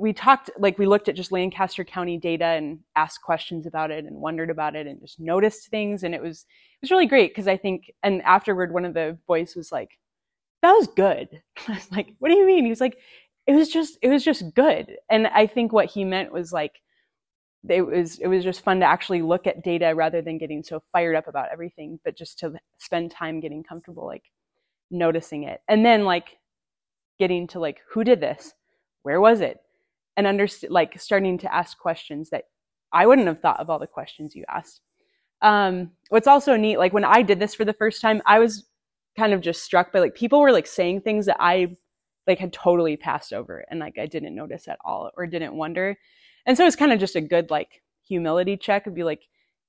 we 0.00 0.12
talked 0.12 0.50
like 0.58 0.78
we 0.78 0.86
looked 0.86 1.08
at 1.08 1.16
just 1.16 1.32
lancaster 1.32 1.84
county 1.84 2.16
data 2.16 2.44
and 2.44 2.78
asked 2.96 3.20
questions 3.22 3.66
about 3.66 3.90
it 3.90 4.04
and 4.04 4.16
wondered 4.16 4.50
about 4.50 4.74
it 4.74 4.86
and 4.86 5.00
just 5.00 5.20
noticed 5.20 5.68
things 5.68 6.02
and 6.02 6.14
it 6.14 6.22
was 6.22 6.40
it 6.40 6.78
was 6.82 6.90
really 6.90 7.06
great 7.06 7.30
because 7.30 7.48
i 7.48 7.56
think 7.56 7.92
and 8.02 8.22
afterward 8.22 8.72
one 8.72 8.84
of 8.84 8.94
the 8.94 9.18
boys 9.26 9.54
was 9.54 9.70
like 9.72 9.98
that 10.62 10.72
was 10.72 10.86
good. 10.86 11.42
I 11.68 11.72
was 11.72 11.90
like 11.90 12.14
what 12.20 12.28
do 12.28 12.36
you 12.36 12.46
mean? 12.46 12.64
He 12.64 12.70
was 12.70 12.80
like 12.80 12.96
it 13.46 13.52
was 13.52 13.68
just 13.68 13.98
it 14.02 14.08
was 14.08 14.24
just 14.24 14.54
good. 14.54 14.96
And 15.10 15.26
i 15.28 15.46
think 15.46 15.72
what 15.72 15.86
he 15.86 16.04
meant 16.04 16.32
was 16.32 16.52
like 16.52 16.80
it 17.68 17.82
was 17.82 18.18
it 18.18 18.26
was 18.26 18.42
just 18.42 18.64
fun 18.64 18.80
to 18.80 18.86
actually 18.86 19.22
look 19.22 19.46
at 19.46 19.62
data 19.62 19.92
rather 19.94 20.20
than 20.20 20.38
getting 20.38 20.62
so 20.62 20.82
fired 20.92 21.14
up 21.14 21.28
about 21.28 21.48
everything 21.52 21.98
but 22.04 22.16
just 22.16 22.38
to 22.38 22.52
spend 22.78 23.10
time 23.10 23.38
getting 23.40 23.62
comfortable 23.62 24.06
like 24.06 24.24
noticing 24.92 25.44
it. 25.44 25.62
And 25.68 25.84
then 25.84 26.04
like 26.04 26.38
getting 27.18 27.46
to 27.48 27.58
like 27.58 27.80
who 27.90 28.04
did 28.04 28.20
this? 28.20 28.52
Where 29.02 29.20
was 29.20 29.40
it? 29.40 29.60
And 30.16 30.26
underst- 30.26 30.70
like 30.70 31.00
starting 31.00 31.38
to 31.38 31.52
ask 31.52 31.78
questions 31.78 32.30
that 32.30 32.44
i 32.92 33.06
wouldn't 33.06 33.26
have 33.26 33.40
thought 33.40 33.58
of 33.58 33.70
all 33.70 33.78
the 33.78 33.86
questions 33.86 34.36
you 34.36 34.44
asked. 34.48 34.82
Um, 35.40 35.90
what's 36.10 36.28
also 36.28 36.56
neat 36.56 36.78
like 36.78 36.92
when 36.92 37.04
i 37.04 37.22
did 37.22 37.40
this 37.40 37.54
for 37.54 37.64
the 37.64 37.72
first 37.72 38.00
time 38.00 38.22
i 38.26 38.38
was 38.38 38.68
kind 39.18 39.32
of 39.32 39.40
just 39.40 39.64
struck 39.64 39.92
by 39.92 39.98
like 39.98 40.14
people 40.14 40.40
were 40.40 40.52
like 40.52 40.68
saying 40.68 41.00
things 41.00 41.26
that 41.26 41.38
i 41.40 41.74
like 42.28 42.38
had 42.38 42.52
totally 42.52 42.96
passed 42.96 43.32
over 43.32 43.64
and 43.68 43.80
like 43.80 43.98
i 43.98 44.06
didn't 44.06 44.36
notice 44.36 44.68
at 44.68 44.78
all 44.84 45.10
or 45.16 45.26
didn't 45.26 45.54
wonder 45.54 45.96
and 46.46 46.56
so 46.56 46.66
it's 46.66 46.76
kind 46.76 46.92
of 46.92 46.98
just 47.00 47.16
a 47.16 47.20
good 47.20 47.50
like 47.50 47.82
humility 48.06 48.56
check 48.56 48.86
and 48.86 48.94
be 48.94 49.04
like 49.04 49.22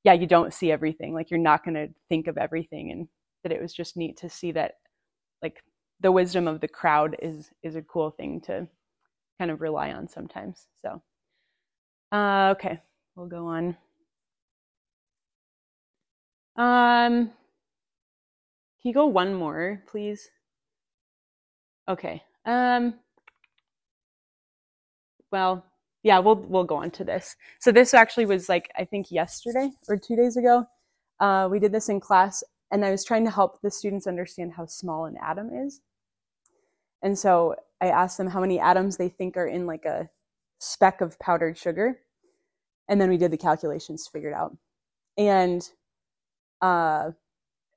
yeah 0.04 0.14
you 0.14 0.28
don't 0.28 0.54
see 0.54 0.72
everything. 0.72 1.14
Like 1.14 1.32
you're 1.32 1.40
not 1.40 1.64
going 1.64 1.76
to 1.76 1.88
think 2.10 2.28
of 2.28 2.38
everything. 2.38 2.92
And 2.92 3.08
that 3.44 3.52
it 3.52 3.62
was 3.62 3.74
just 3.74 3.98
neat 3.98 4.18
to 4.18 4.30
see 4.30 4.52
that 4.54 4.74
like 5.42 5.64
the 6.00 6.12
wisdom 6.12 6.48
of 6.48 6.62
the 6.62 6.68
crowd 6.68 7.16
is 7.22 7.52
is 7.64 7.76
a 7.76 7.82
cool 7.82 8.12
thing 8.12 8.42
to 8.42 8.68
kind 9.40 9.52
of 9.52 9.62
rely 9.62 9.92
on 9.92 10.08
sometimes. 10.08 10.68
So 10.82 11.02
uh, 12.12 12.54
okay 12.58 12.80
we'll 13.16 13.28
go 13.28 13.48
on. 13.48 13.78
Um 16.56 17.32
can 18.82 18.90
you 18.90 18.94
go 18.94 19.06
one 19.08 19.34
more 19.34 19.82
please? 19.88 20.30
Okay 21.88 22.24
um 22.46 22.94
well 25.32 25.66
yeah 26.04 26.20
we'll 26.20 26.36
we'll 26.36 26.64
go 26.66 26.76
on 26.76 26.92
to 26.92 27.04
this. 27.04 27.36
So 27.60 27.72
this 27.72 27.94
actually 27.94 28.26
was 28.26 28.50
like 28.50 28.70
i 28.78 28.86
think 28.86 29.12
yesterday 29.12 29.72
or 29.88 29.98
two 29.98 30.16
days 30.16 30.38
ago 30.38 30.66
uh, 31.20 31.48
we 31.50 31.60
did 31.60 31.72
this 31.72 31.90
in 31.90 32.00
class 32.00 32.44
and 32.72 32.86
i 32.86 32.92
was 32.92 33.04
trying 33.04 33.26
to 33.26 33.32
help 33.32 33.62
the 33.62 33.72
students 33.72 34.08
understand 34.08 34.54
how 34.54 34.66
small 34.66 35.06
an 35.06 35.18
atom 35.22 35.50
is. 35.54 35.82
And 37.02 37.18
so 37.18 37.56
i 37.82 37.88
asked 37.88 38.18
them 38.18 38.28
how 38.28 38.42
many 38.42 38.60
atoms 38.60 38.98
they 38.98 39.10
think 39.10 39.38
are 39.38 39.48
in 39.48 39.66
like 39.66 39.86
a 39.86 40.10
speck 40.60 41.02
of 41.02 41.20
powdered 41.20 41.58
sugar. 41.58 42.00
And 42.90 43.00
then 43.00 43.10
we 43.10 43.18
did 43.18 43.32
the 43.32 43.38
calculations 43.38 44.10
figured 44.12 44.34
out. 44.34 44.56
And 45.18 45.68
uh, 46.62 47.12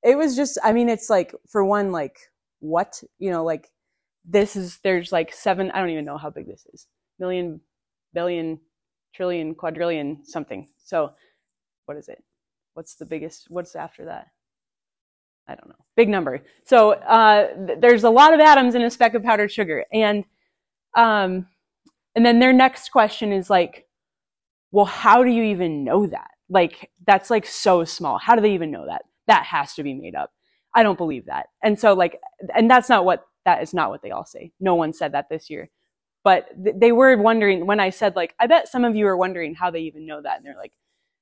it 0.03 0.17
was 0.17 0.37
just 0.37 0.59
i 0.63 0.73
mean 0.73 0.89
it's 0.89 1.11
like 1.11 1.35
for 1.49 1.65
one 1.65 1.93
like 1.93 2.19
what? 2.61 3.03
You 3.19 3.31
know 3.31 3.45
like 3.45 3.71
this 4.25 4.57
is 4.57 4.79
there's 4.83 5.13
like 5.13 5.33
seven 5.33 5.71
i 5.71 5.79
don't 5.79 5.91
even 5.91 6.05
know 6.05 6.19
how 6.19 6.31
big 6.31 6.47
this 6.47 6.67
is. 6.73 6.87
Million 7.19 7.61
billion 8.17 8.59
trillion 9.15 9.55
quadrillion 9.55 10.25
something. 10.25 10.67
So 10.83 11.13
what 11.85 11.99
is 11.99 12.09
it? 12.09 12.25
What's 12.73 12.95
the 12.95 13.05
biggest 13.05 13.47
what's 13.51 13.77
after 13.77 14.07
that? 14.07 14.29
I 15.47 15.55
don't 15.55 15.69
know. 15.69 15.85
Big 15.97 16.09
number. 16.09 16.43
So 16.65 16.93
uh, 16.93 17.55
th- 17.67 17.79
there's 17.81 18.05
a 18.05 18.11
lot 18.11 18.35
of 18.35 18.41
atoms 18.41 18.75
in 18.75 18.83
a 18.83 18.91
speck 18.91 19.15
of 19.15 19.23
powdered 19.23 19.53
sugar. 19.53 19.85
And 19.93 20.25
um, 20.97 21.47
and 22.15 22.25
then 22.25 22.41
their 22.41 22.55
next 22.55 22.91
question 22.91 23.33
is 23.33 23.51
like 23.51 23.87
well 24.73 24.87
how 24.87 25.23
do 25.23 25.31
you 25.31 25.45
even 25.45 25.85
know 25.85 26.07
that? 26.07 26.31
Like 26.49 26.91
that's 27.07 27.29
like 27.31 27.47
so 27.47 27.85
small. 27.85 28.19
How 28.19 28.35
do 28.35 28.41
they 28.41 28.55
even 28.55 28.71
know 28.71 28.87
that? 28.87 29.03
That 29.27 29.45
has 29.45 29.75
to 29.75 29.83
be 29.83 29.93
made 29.93 30.15
up. 30.15 30.33
I 30.75 30.83
don't 30.83 30.99
believe 30.99 31.27
that. 31.27 31.47
And 31.63 31.79
so 31.79 31.93
like 31.93 32.19
and 32.55 32.71
that's 32.71 32.89
not 32.89 33.05
what 33.05 33.27
that 33.45 33.63
is 33.63 33.75
not 33.75 33.91
what 33.91 34.01
they 34.03 34.11
all 34.11 34.25
say. 34.25 34.53
No 34.59 34.75
one 34.75 34.95
said 34.95 35.13
that 35.13 35.29
this 35.29 35.51
year 35.51 35.69
but 36.27 36.49
th- 36.65 36.75
they 36.77 36.91
were 36.91 37.17
wondering 37.17 37.67
when 37.67 37.79
i 37.79 37.89
said 37.89 38.17
like 38.17 38.35
i 38.41 38.49
bet 38.49 38.67
some 38.67 38.85
of 38.85 38.97
you 38.97 39.07
are 39.07 39.17
wondering 39.17 39.55
how 39.55 39.71
they 39.71 39.79
even 39.83 40.05
know 40.05 40.21
that 40.21 40.39
and 40.39 40.45
they're 40.45 40.57
like 40.59 40.73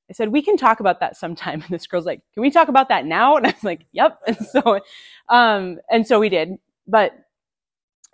i 0.08 0.14
said 0.14 0.30
we 0.30 0.40
can 0.40 0.56
talk 0.56 0.80
about 0.80 0.98
that 1.00 1.14
sometime 1.14 1.60
and 1.64 1.70
this 1.70 1.86
girl's 1.86 2.06
like 2.06 2.22
can 2.32 2.40
we 2.40 2.50
talk 2.50 2.68
about 2.68 2.88
that 2.88 3.04
now? 3.04 3.36
And 3.38 3.46
i 3.46 3.50
was 3.50 3.64
like 3.64 3.84
yep. 3.92 4.18
And 4.26 4.38
so 4.38 4.80
um 5.28 5.78
and 5.90 6.06
so 6.06 6.18
we 6.18 6.30
did. 6.30 6.56
But 6.86 7.12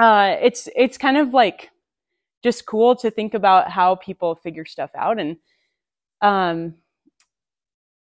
uh 0.01 0.37
it's 0.43 0.69
it's 0.75 0.99
kind 0.99 1.17
of 1.17 1.33
like 1.33 1.71
just 2.43 2.67
cool 2.67 2.97
to 2.97 3.11
think 3.11 3.35
about 3.35 3.71
how 3.71 3.95
people 3.95 4.35
figure 4.35 4.65
stuff 4.65 4.91
out 4.97 5.21
and 5.21 5.37
um 6.23 6.75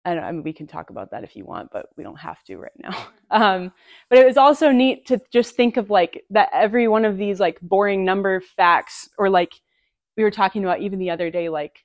I, 0.08 0.20
I 0.20 0.32
mean, 0.32 0.43
we 0.43 0.54
can 0.54 0.67
talk 0.67 0.89
about 0.89 1.12
that 1.12 1.24
if 1.24 1.36
you 1.36 1.43
want, 1.43 1.70
but 1.72 1.88
we 1.98 2.04
don't 2.04 2.20
have 2.20 2.41
to 2.46 2.58
right 2.58 2.72
now. 2.78 3.08
Um, 3.30 3.74
but 4.10 4.20
it 4.20 4.26
was 4.26 4.38
also 4.38 4.72
neat 4.72 5.06
to 5.08 5.20
just 5.34 5.58
think 5.58 5.76
of 5.76 5.89
like 5.89 6.24
that 6.30 6.48
every 6.54 6.88
one 6.88 7.04
of 7.04 7.17
these 7.17 7.41
like 7.41 7.60
boring 7.60 8.06
number 8.06 8.39
facts, 8.39 9.10
or 9.17 9.30
like 9.30 9.52
we 10.15 10.24
were 10.24 10.32
talking 10.32 10.63
about 10.63 10.80
even 10.80 10.98
the 10.98 11.10
other 11.10 11.30
day, 11.30 11.50
like 11.50 11.84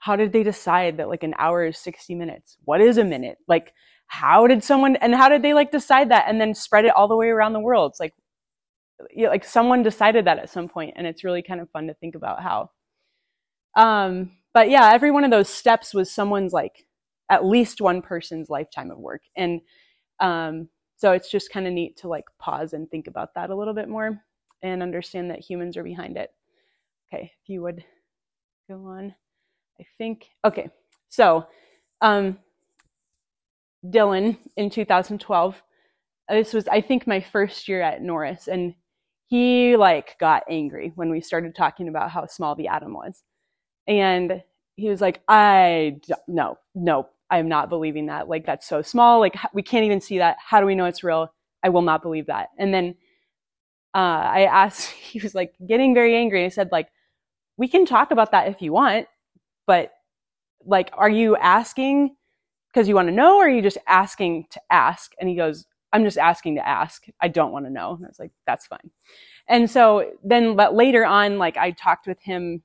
how 0.00 0.16
did 0.16 0.32
they 0.32 0.42
decide 0.42 0.96
that 0.96 1.08
like 1.08 1.22
an 1.22 1.34
hour 1.38 1.64
is 1.64 1.78
60 1.78 2.16
minutes? 2.16 2.56
What 2.64 2.80
is 2.80 2.98
a 2.98 3.04
minute? 3.04 3.38
Like, 3.46 3.72
how 4.08 4.48
did 4.48 4.64
someone, 4.64 4.96
and 4.96 5.14
how 5.14 5.28
did 5.28 5.42
they 5.42 5.54
like 5.54 5.70
decide 5.70 6.10
that 6.10 6.24
and 6.26 6.40
then 6.40 6.52
spread 6.52 6.84
it 6.84 6.96
all 6.96 7.06
the 7.06 7.16
way 7.16 7.28
around 7.28 7.52
the 7.52 7.60
world? 7.60 7.92
It's 7.92 8.00
like, 8.00 8.14
you 9.14 9.26
know, 9.26 9.30
like 9.30 9.44
someone 9.44 9.84
decided 9.84 10.24
that 10.24 10.40
at 10.40 10.50
some 10.50 10.68
point, 10.68 10.94
and 10.96 11.06
it's 11.06 11.22
really 11.22 11.42
kind 11.42 11.60
of 11.60 11.70
fun 11.70 11.86
to 11.86 11.94
think 11.94 12.16
about 12.16 12.42
how. 12.42 12.70
Um, 13.76 14.32
but 14.52 14.68
yeah, 14.68 14.92
every 14.92 15.12
one 15.12 15.22
of 15.22 15.30
those 15.30 15.48
steps 15.48 15.94
was 15.94 16.10
someone's 16.10 16.52
like 16.52 16.84
at 17.30 17.44
least 17.44 17.80
one 17.80 18.02
person's 18.02 18.50
lifetime 18.50 18.90
of 18.90 18.98
work. 18.98 19.22
And 19.36 19.60
um, 20.20 20.68
so 20.96 21.12
it's 21.12 21.30
just 21.30 21.52
kind 21.52 21.66
of 21.66 21.72
neat 21.72 21.96
to 21.98 22.08
like 22.08 22.24
pause 22.38 22.72
and 22.72 22.90
think 22.90 23.06
about 23.06 23.34
that 23.34 23.50
a 23.50 23.54
little 23.54 23.74
bit 23.74 23.88
more 23.88 24.22
and 24.62 24.82
understand 24.82 25.30
that 25.30 25.40
humans 25.40 25.76
are 25.76 25.84
behind 25.84 26.16
it. 26.16 26.30
Okay, 27.12 27.32
if 27.42 27.48
you 27.48 27.62
would 27.62 27.84
go 28.68 28.86
on. 28.86 29.14
I 29.80 29.84
think, 29.98 30.28
okay, 30.44 30.70
so 31.08 31.46
um, 32.00 32.38
Dylan 33.84 34.38
in 34.56 34.70
2012, 34.70 35.62
this 36.28 36.52
was, 36.52 36.68
I 36.68 36.80
think, 36.80 37.06
my 37.06 37.20
first 37.20 37.68
year 37.68 37.82
at 37.82 38.02
Norris, 38.02 38.48
and 38.48 38.74
he 39.26 39.76
like 39.76 40.18
got 40.18 40.44
angry 40.48 40.92
when 40.94 41.10
we 41.10 41.20
started 41.20 41.54
talking 41.54 41.88
about 41.88 42.10
how 42.10 42.26
small 42.26 42.54
the 42.54 42.68
atom 42.68 42.94
was. 42.94 43.22
And 43.86 44.42
he 44.76 44.88
was 44.88 45.00
like, 45.00 45.22
I, 45.28 45.96
no, 46.26 46.58
no, 46.74 47.08
I'm 47.30 47.48
not 47.48 47.68
believing 47.68 48.06
that. 48.06 48.28
Like, 48.28 48.46
that's 48.46 48.66
so 48.66 48.82
small. 48.82 49.20
Like, 49.20 49.36
we 49.52 49.62
can't 49.62 49.84
even 49.84 50.00
see 50.00 50.18
that. 50.18 50.36
How 50.44 50.60
do 50.60 50.66
we 50.66 50.74
know 50.74 50.86
it's 50.86 51.04
real? 51.04 51.32
I 51.62 51.68
will 51.68 51.82
not 51.82 52.02
believe 52.02 52.26
that. 52.26 52.48
And 52.58 52.72
then 52.72 52.94
uh, 53.94 53.98
I 53.98 54.44
asked, 54.44 54.90
he 54.90 55.20
was 55.20 55.34
like 55.34 55.54
getting 55.66 55.94
very 55.94 56.16
angry. 56.16 56.44
I 56.44 56.48
said, 56.48 56.70
like, 56.72 56.88
we 57.56 57.68
can 57.68 57.86
talk 57.86 58.10
about 58.10 58.32
that 58.32 58.48
if 58.48 58.62
you 58.62 58.72
want, 58.72 59.06
but 59.66 59.92
like, 60.64 60.90
are 60.94 61.10
you 61.10 61.36
asking 61.36 62.16
because 62.72 62.88
you 62.88 62.94
want 62.94 63.08
to 63.08 63.14
know 63.14 63.36
or 63.36 63.44
are 63.44 63.50
you 63.50 63.60
just 63.60 63.78
asking 63.86 64.46
to 64.50 64.60
ask? 64.70 65.12
And 65.20 65.28
he 65.28 65.36
goes, 65.36 65.66
I'm 65.92 66.04
just 66.04 66.16
asking 66.16 66.54
to 66.54 66.66
ask. 66.66 67.04
I 67.20 67.28
don't 67.28 67.52
want 67.52 67.66
to 67.66 67.70
know. 67.70 67.94
And 67.94 68.04
I 68.06 68.08
was 68.08 68.18
like, 68.18 68.32
that's 68.46 68.66
fine. 68.66 68.90
And 69.46 69.70
so 69.70 70.10
then, 70.24 70.56
but 70.56 70.74
later 70.74 71.04
on, 71.04 71.38
like, 71.38 71.58
I 71.58 71.72
talked 71.72 72.06
with 72.06 72.20
him 72.22 72.62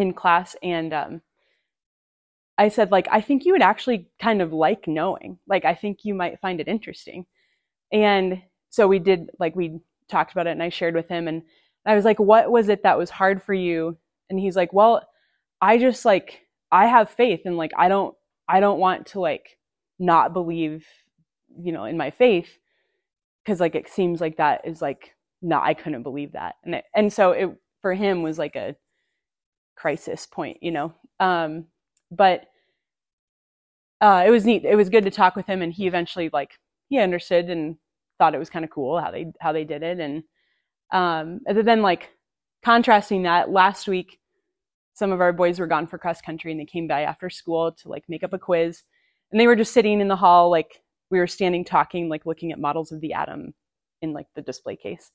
in 0.00 0.14
class 0.14 0.56
and, 0.62 0.92
um, 0.92 1.22
I 2.56 2.68
said, 2.68 2.90
like, 2.90 3.08
I 3.10 3.20
think 3.22 3.44
you 3.44 3.52
would 3.52 3.62
actually 3.62 4.08
kind 4.20 4.42
of 4.42 4.52
like 4.52 4.86
knowing. 4.86 5.38
Like, 5.46 5.64
I 5.64 5.74
think 5.74 6.00
you 6.04 6.14
might 6.14 6.40
find 6.40 6.60
it 6.60 6.68
interesting. 6.68 7.24
And 7.90 8.42
so 8.68 8.86
we 8.86 8.98
did, 8.98 9.30
like, 9.38 9.56
we 9.56 9.80
talked 10.08 10.32
about 10.32 10.46
it 10.46 10.50
and 10.50 10.62
I 10.62 10.68
shared 10.68 10.94
with 10.94 11.08
him. 11.08 11.26
And 11.26 11.42
I 11.86 11.94
was 11.94 12.04
like, 12.04 12.18
what 12.18 12.50
was 12.50 12.68
it 12.68 12.82
that 12.82 12.98
was 12.98 13.08
hard 13.08 13.42
for 13.42 13.54
you? 13.54 13.96
And 14.28 14.38
he's 14.38 14.56
like, 14.56 14.74
well, 14.74 15.02
I 15.62 15.78
just, 15.78 16.04
like, 16.04 16.40
I 16.70 16.86
have 16.86 17.08
faith 17.08 17.40
and, 17.46 17.56
like, 17.56 17.72
I 17.78 17.88
don't, 17.88 18.14
I 18.46 18.60
don't 18.60 18.78
want 18.78 19.06
to, 19.08 19.20
like, 19.20 19.58
not 19.98 20.34
believe, 20.34 20.86
you 21.58 21.72
know, 21.72 21.84
in 21.84 21.96
my 21.96 22.10
faith. 22.10 22.58
Cause, 23.46 23.58
like, 23.58 23.74
it 23.74 23.88
seems 23.88 24.20
like 24.20 24.36
that 24.36 24.66
is, 24.66 24.82
like, 24.82 25.14
no, 25.40 25.58
I 25.58 25.72
couldn't 25.72 26.02
believe 26.02 26.32
that. 26.32 26.56
And, 26.64 26.74
it, 26.74 26.84
and 26.94 27.10
so 27.10 27.30
it, 27.32 27.50
for 27.80 27.94
him 27.94 28.22
was 28.22 28.38
like 28.38 28.56
a 28.56 28.76
crisis 29.80 30.26
point, 30.26 30.58
you 30.60 30.70
know? 30.70 30.92
Um, 31.18 31.66
but 32.10 32.44
uh, 34.00 34.24
it 34.26 34.30
was 34.30 34.44
neat. 34.44 34.64
It 34.64 34.76
was 34.76 34.88
good 34.88 35.04
to 35.04 35.10
talk 35.10 35.36
with 35.36 35.46
him, 35.46 35.62
and 35.62 35.72
he 35.72 35.86
eventually 35.86 36.30
like 36.32 36.52
he 36.88 36.98
understood 36.98 37.50
and 37.50 37.76
thought 38.18 38.34
it 38.34 38.38
was 38.38 38.50
kind 38.50 38.64
of 38.64 38.70
cool 38.70 39.00
how 39.00 39.10
they 39.10 39.32
how 39.40 39.52
they 39.52 39.64
did 39.64 39.82
it. 39.82 39.98
And 40.00 40.22
um, 40.92 41.40
and 41.46 41.66
then 41.66 41.82
like 41.82 42.10
contrasting 42.64 43.22
that, 43.22 43.50
last 43.50 43.88
week 43.88 44.18
some 44.94 45.12
of 45.12 45.20
our 45.20 45.32
boys 45.32 45.58
were 45.58 45.66
gone 45.66 45.86
for 45.86 45.98
cross 45.98 46.20
country, 46.20 46.50
and 46.50 46.60
they 46.60 46.66
came 46.66 46.86
by 46.86 47.02
after 47.02 47.30
school 47.30 47.72
to 47.72 47.88
like 47.88 48.04
make 48.08 48.22
up 48.22 48.32
a 48.32 48.38
quiz, 48.38 48.82
and 49.30 49.40
they 49.40 49.46
were 49.46 49.56
just 49.56 49.72
sitting 49.72 50.00
in 50.00 50.08
the 50.08 50.16
hall 50.16 50.50
like 50.50 50.82
we 51.10 51.18
were 51.18 51.26
standing 51.26 51.64
talking, 51.64 52.08
like 52.08 52.26
looking 52.26 52.52
at 52.52 52.58
models 52.58 52.92
of 52.92 53.00
the 53.00 53.12
atom 53.12 53.54
in 54.02 54.12
like 54.12 54.26
the 54.34 54.42
display 54.42 54.76
case, 54.76 55.10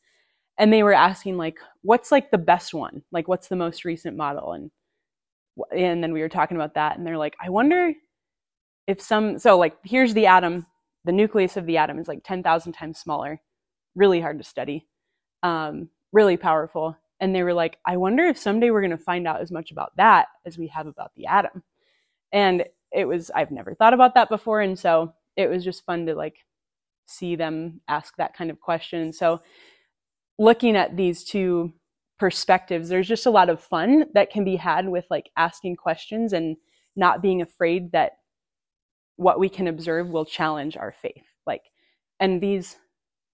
and 0.58 0.72
they 0.72 0.84
were 0.84 0.94
asking 0.94 1.38
like, 1.38 1.58
what's 1.82 2.12
like 2.12 2.32
the 2.32 2.38
best 2.38 2.74
one? 2.74 3.04
Like, 3.12 3.28
what's 3.28 3.48
the 3.48 3.56
most 3.56 3.86
recent 3.86 4.18
model? 4.18 4.54
And 4.54 4.72
and 5.76 6.04
then 6.04 6.12
we 6.12 6.22
were 6.22 6.30
talking 6.30 6.58
about 6.58 6.74
that, 6.76 6.98
and 6.98 7.06
they're 7.06 7.18
like, 7.18 7.36
I 7.42 7.50
wonder 7.50 7.94
if 8.88 9.02
some 9.02 9.40
so 9.40 9.58
like 9.58 9.78
here's 9.84 10.14
the 10.14 10.28
atom 10.28 10.66
the 11.06 11.12
nucleus 11.12 11.56
of 11.56 11.66
the 11.66 11.78
atom 11.78 12.00
is 12.00 12.08
like 12.08 12.24
10,000 12.24 12.74
times 12.74 13.00
smaller. 13.00 13.40
Really 13.96 14.20
hard 14.20 14.40
to 14.40 14.44
study. 14.44 14.88
Um, 15.44 15.90
really 16.12 16.36
powerful. 16.36 16.98
And 17.22 17.34
they 17.34 17.44
were 17.44 17.54
like 17.54 17.78
i 17.86 17.96
wonder 17.96 18.26
if 18.26 18.38
someday 18.38 18.72
we're 18.72 18.82
going 18.82 18.92
to 18.92 18.98
find 18.98 19.28
out 19.28 19.40
as 19.40 19.52
much 19.52 19.72
about 19.72 19.96
that 19.98 20.28
as 20.46 20.58
we 20.58 20.68
have 20.68 20.88
about 20.88 21.12
the 21.16 21.28
atom. 21.28 21.64
And 22.34 22.66
it 22.92 23.06
was 23.06 23.32
i've 23.34 23.52
never 23.52 23.74
thought 23.74 23.94
about 23.94 24.16
that 24.16 24.30
before. 24.30 24.62
And 24.62 24.78
so 24.78 25.14
it 25.38 25.48
was 25.50 25.64
just 25.64 25.86
fun 25.86 26.06
to 26.08 26.16
like 26.16 26.38
see 27.06 27.36
them 27.36 27.82
ask 27.88 28.16
that 28.18 28.36
kind 28.36 28.50
of 28.50 28.60
question. 28.60 29.14
So 29.14 29.42
looking 30.38 30.76
at 30.76 30.98
these 30.98 31.24
two 31.24 31.74
perspectives 32.18 32.88
there's 32.88 33.08
just 33.08 33.26
a 33.26 33.32
lot 33.32 33.50
of 33.50 33.62
fun 33.62 34.06
that 34.14 34.30
can 34.30 34.46
be 34.46 34.56
had 34.56 34.88
with 34.88 35.06
like 35.10 35.30
asking 35.36 35.76
questions 35.76 36.32
and 36.32 36.56
not 36.96 37.22
being 37.22 37.42
afraid 37.42 37.92
that 37.92 38.14
what 39.18 39.40
we 39.40 39.50
can 39.50 39.68
observe 39.68 40.10
will 40.10 40.26
challenge 40.26 40.78
our 40.78 40.92
faith. 40.92 41.24
Like, 41.46 41.64
and 42.20 42.42
these, 42.42 42.78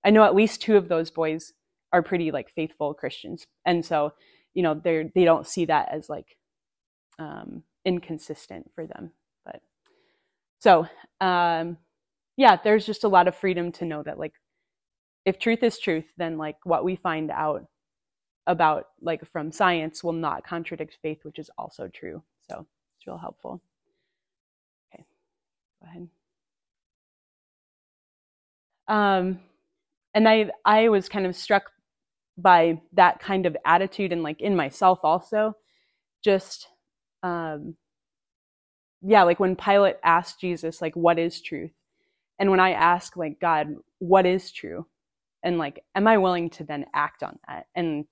I 0.06 0.10
know 0.10 0.24
at 0.24 0.36
least 0.36 0.62
two 0.62 0.78
of 0.78 0.88
those 0.88 1.12
boys 1.12 1.54
are 1.94 2.02
pretty 2.02 2.32
like 2.32 2.50
faithful 2.50 2.94
Christians, 2.94 3.46
and 3.66 3.86
so 3.86 4.14
you 4.54 4.64
know 4.64 4.80
they're 4.82 5.10
they 5.14 5.26
don't 5.26 5.48
see 5.48 5.66
that 5.66 5.90
as 5.92 6.10
like 6.10 6.38
um, 7.20 7.64
inconsistent 7.86 8.72
for 8.74 8.88
them. 8.88 9.12
But 9.46 9.62
so 10.60 10.88
um, 11.20 11.78
yeah, 12.38 12.58
there's 12.64 12.86
just 12.86 13.04
a 13.04 13.10
lot 13.10 13.28
of 13.28 13.36
freedom 13.36 13.72
to 13.74 13.86
know 13.86 14.04
that 14.04 14.20
like 14.20 14.34
if 15.26 15.40
truth 15.40 15.64
is 15.64 15.80
truth, 15.80 16.06
then 16.18 16.38
like 16.38 16.58
what 16.64 16.84
we 16.84 16.96
find 16.96 17.32
out 17.32 17.66
about 18.48 18.88
like 19.02 19.26
from 19.32 19.52
science 19.52 20.04
will 20.04 20.14
not 20.14 20.46
contradict 20.46 20.98
faith, 21.02 21.20
which 21.24 21.40
is 21.40 21.50
also 21.58 21.88
true. 21.88 22.24
So 22.50 22.66
it's 22.98 23.08
real 23.08 23.18
helpful. 23.18 23.62
Okay, 24.94 25.06
go 25.82 25.88
ahead. 25.90 26.08
Um, 28.88 29.40
and 30.14 30.28
I 30.28 30.52
I 30.66 30.90
was 30.90 31.10
kind 31.10 31.26
of 31.26 31.36
struck 31.36 31.72
by 32.38 32.82
that 32.94 33.20
kind 33.20 33.46
of 33.46 33.56
attitude 33.66 34.12
and 34.12 34.24
like 34.24 34.42
in 34.42 34.56
myself 34.56 35.00
also, 35.04 35.56
just 36.24 36.68
um, 37.24 37.76
yeah, 39.02 39.24
like 39.24 39.40
when 39.40 39.56
Pilate 39.56 39.98
asked 40.04 40.42
Jesus 40.42 40.82
like 40.82 40.96
what 40.96 41.20
is 41.20 41.42
truth, 41.42 41.72
and 42.40 42.50
when 42.52 42.60
I 42.60 42.72
ask 42.72 43.16
like 43.18 43.40
God 43.40 43.76
what 44.00 44.26
is 44.26 44.52
true, 44.52 44.88
and 45.44 45.58
like 45.58 45.84
am 45.96 46.08
I 46.08 46.18
willing 46.18 46.50
to 46.52 46.64
then 46.64 46.86
act 46.94 47.24
on 47.24 47.38
that 47.48 47.68
and 47.76 48.06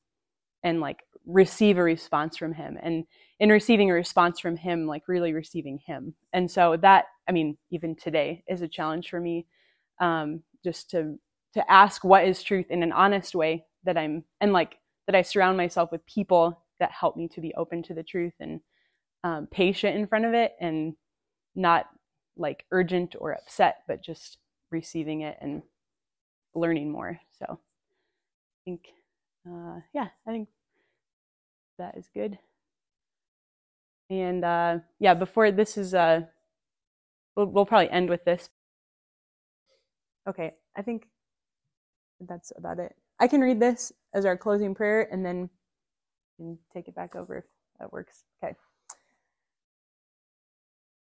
and 0.63 0.81
like 0.81 1.01
receive 1.25 1.77
a 1.77 1.83
response 1.83 2.37
from 2.37 2.53
Him 2.53 2.77
and 2.81 3.05
in 3.39 3.49
receiving 3.49 3.89
a 3.89 3.93
response 3.93 4.39
from 4.39 4.57
him, 4.57 4.85
like 4.85 5.07
really 5.07 5.33
receiving 5.33 5.79
him. 5.85 6.13
And 6.33 6.49
so 6.49 6.77
that, 6.81 7.05
I 7.27 7.31
mean, 7.31 7.57
even 7.71 7.95
today 7.95 8.43
is 8.47 8.61
a 8.61 8.67
challenge 8.67 9.09
for 9.09 9.19
me, 9.19 9.47
um, 9.99 10.43
just 10.63 10.89
to 10.91 11.17
to 11.55 11.71
ask 11.71 12.03
what 12.03 12.25
is 12.25 12.43
truth 12.43 12.67
in 12.69 12.83
an 12.83 12.91
honest 12.91 13.33
way 13.33 13.65
that 13.83 13.97
I'm 13.97 14.23
and 14.39 14.53
like 14.53 14.77
that 15.07 15.15
I 15.15 15.23
surround 15.23 15.57
myself 15.57 15.91
with 15.91 16.05
people 16.05 16.63
that 16.79 16.91
help 16.91 17.17
me 17.17 17.27
to 17.29 17.41
be 17.41 17.53
open 17.55 17.81
to 17.83 17.93
the 17.93 18.03
truth 18.03 18.33
and 18.39 18.59
um, 19.23 19.47
patient 19.49 19.97
in 19.97 20.05
front 20.05 20.25
of 20.25 20.33
it 20.33 20.53
and 20.61 20.93
not 21.55 21.87
like 22.37 22.65
urgent 22.71 23.15
or 23.19 23.31
upset, 23.31 23.79
but 23.87 24.03
just 24.03 24.37
receiving 24.71 25.21
it 25.21 25.37
and 25.41 25.63
learning 26.55 26.91
more. 26.91 27.19
So 27.38 27.45
I 27.49 28.59
think, 28.65 28.81
uh, 29.47 29.79
yeah, 29.93 30.07
I 30.27 30.31
think 30.31 30.49
that 31.77 31.97
is 31.97 32.09
good. 32.13 32.38
And 34.09 34.43
uh, 34.43 34.79
yeah, 34.99 35.13
before 35.13 35.51
this 35.51 35.77
is, 35.77 35.93
uh, 35.93 36.21
we'll, 37.35 37.45
we'll 37.45 37.65
probably 37.65 37.89
end 37.89 38.09
with 38.09 38.25
this. 38.25 38.49
Okay, 40.27 40.53
I 40.75 40.81
think 40.81 41.07
that's 42.19 42.51
about 42.57 42.79
it. 42.79 42.95
I 43.19 43.27
can 43.27 43.41
read 43.41 43.59
this 43.59 43.91
as 44.13 44.25
our 44.25 44.38
closing 44.38 44.75
prayer 44.75 45.07
and 45.12 45.25
then 45.25 45.49
can 46.38 46.57
take 46.73 46.88
it 46.88 46.95
back 46.95 47.15
over 47.15 47.38
if 47.38 47.43
that 47.79 47.91
works. 47.91 48.23
Okay. 48.43 48.55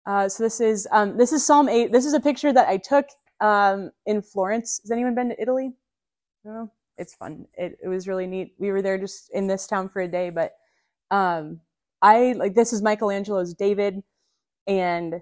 Uh, 0.06 0.28
so 0.28 0.42
this 0.42 0.60
is 0.60 0.88
um, 0.90 1.16
this 1.16 1.32
is 1.32 1.44
Psalm 1.44 1.68
eight. 1.68 1.92
This 1.92 2.06
is 2.06 2.14
a 2.14 2.20
picture 2.20 2.52
that 2.52 2.68
I 2.68 2.76
took 2.78 3.06
um, 3.40 3.90
in 4.06 4.22
Florence. 4.22 4.80
Has 4.82 4.90
anyone 4.90 5.14
been 5.14 5.30
to 5.30 5.40
Italy? 5.40 5.72
No, 6.44 6.70
it's 6.96 7.14
fun. 7.14 7.46
It, 7.54 7.78
it 7.82 7.88
was 7.88 8.08
really 8.08 8.26
neat. 8.26 8.54
We 8.58 8.70
were 8.70 8.82
there 8.82 8.98
just 8.98 9.30
in 9.32 9.46
this 9.46 9.66
town 9.66 9.88
for 9.88 10.00
a 10.02 10.08
day, 10.08 10.30
but 10.30 10.52
um, 11.10 11.60
I 12.02 12.32
like 12.32 12.54
this 12.54 12.72
is 12.72 12.82
Michelangelo's 12.82 13.54
David, 13.54 14.02
and 14.66 15.20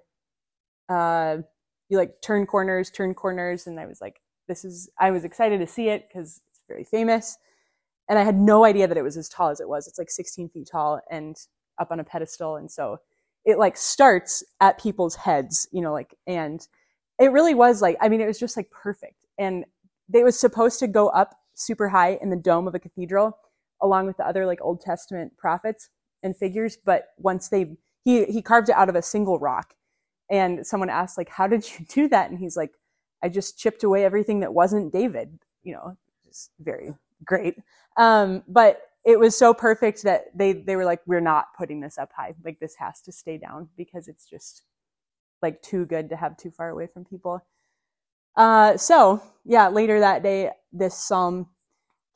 uh, 0.88 1.38
you 1.88 1.98
like 1.98 2.20
turn 2.22 2.46
corners, 2.46 2.90
turn 2.90 3.14
corners, 3.14 3.66
and 3.66 3.78
I 3.78 3.86
was 3.86 4.00
like, 4.00 4.20
this 4.48 4.64
is. 4.64 4.90
I 4.98 5.10
was 5.10 5.24
excited 5.24 5.58
to 5.60 5.66
see 5.66 5.88
it 5.88 6.08
because 6.08 6.40
it's 6.48 6.60
very 6.68 6.84
famous, 6.84 7.38
and 8.08 8.18
I 8.18 8.24
had 8.24 8.38
no 8.38 8.64
idea 8.64 8.86
that 8.86 8.96
it 8.96 9.02
was 9.02 9.16
as 9.16 9.28
tall 9.28 9.50
as 9.50 9.60
it 9.60 9.68
was. 9.68 9.86
It's 9.86 9.98
like 9.98 10.10
16 10.10 10.50
feet 10.50 10.68
tall 10.70 11.00
and 11.10 11.36
up 11.78 11.90
on 11.90 12.00
a 12.00 12.04
pedestal, 12.04 12.56
and 12.56 12.70
so 12.70 12.98
it 13.44 13.58
like 13.58 13.76
starts 13.76 14.44
at 14.60 14.78
people's 14.80 15.14
heads, 15.14 15.68
you 15.72 15.80
know, 15.80 15.92
like 15.92 16.14
and 16.26 16.66
it 17.18 17.32
really 17.32 17.54
was 17.54 17.82
like 17.82 17.96
I 18.00 18.08
mean, 18.08 18.20
it 18.20 18.26
was 18.26 18.38
just 18.38 18.56
like 18.56 18.70
perfect, 18.70 19.26
and 19.38 19.64
it 20.12 20.24
was 20.24 20.38
supposed 20.38 20.78
to 20.80 20.86
go 20.86 21.08
up 21.08 21.34
super 21.54 21.88
high 21.88 22.18
in 22.20 22.30
the 22.30 22.36
dome 22.36 22.68
of 22.68 22.74
a 22.74 22.78
cathedral, 22.78 23.38
along 23.82 24.06
with 24.06 24.16
the 24.16 24.26
other 24.26 24.46
like 24.46 24.60
Old 24.62 24.80
Testament 24.80 25.36
prophets 25.36 25.88
and 26.22 26.36
figures. 26.36 26.76
But 26.76 27.08
once 27.18 27.48
they 27.48 27.76
he 28.04 28.24
he 28.26 28.42
carved 28.42 28.68
it 28.68 28.76
out 28.76 28.88
of 28.88 28.96
a 28.96 29.02
single 29.02 29.38
rock, 29.38 29.74
and 30.30 30.66
someone 30.66 30.90
asked 30.90 31.18
like, 31.18 31.28
"How 31.28 31.46
did 31.46 31.66
you 31.78 31.86
do 31.88 32.08
that?" 32.08 32.30
And 32.30 32.38
he's 32.38 32.56
like, 32.56 32.72
"I 33.22 33.28
just 33.28 33.58
chipped 33.58 33.84
away 33.84 34.04
everything 34.04 34.40
that 34.40 34.54
wasn't 34.54 34.92
David." 34.92 35.38
You 35.62 35.74
know, 35.74 35.96
just 36.26 36.50
very 36.60 36.94
great. 37.24 37.56
Um, 37.96 38.42
but 38.46 38.82
it 39.04 39.18
was 39.18 39.36
so 39.36 39.54
perfect 39.54 40.02
that 40.02 40.26
they 40.34 40.52
they 40.52 40.76
were 40.76 40.84
like, 40.84 41.00
"We're 41.06 41.20
not 41.20 41.46
putting 41.56 41.80
this 41.80 41.98
up 41.98 42.10
high. 42.14 42.34
Like 42.44 42.60
this 42.60 42.74
has 42.78 43.00
to 43.02 43.12
stay 43.12 43.38
down 43.38 43.68
because 43.76 44.08
it's 44.08 44.28
just 44.28 44.62
like 45.42 45.62
too 45.62 45.86
good 45.86 46.08
to 46.10 46.16
have 46.16 46.36
too 46.36 46.50
far 46.50 46.70
away 46.70 46.86
from 46.86 47.04
people." 47.04 47.44
Uh, 48.36 48.76
so 48.76 49.22
yeah, 49.44 49.68
later 49.68 50.00
that 50.00 50.22
day, 50.22 50.50
this 50.72 50.96
psalm 50.96 51.48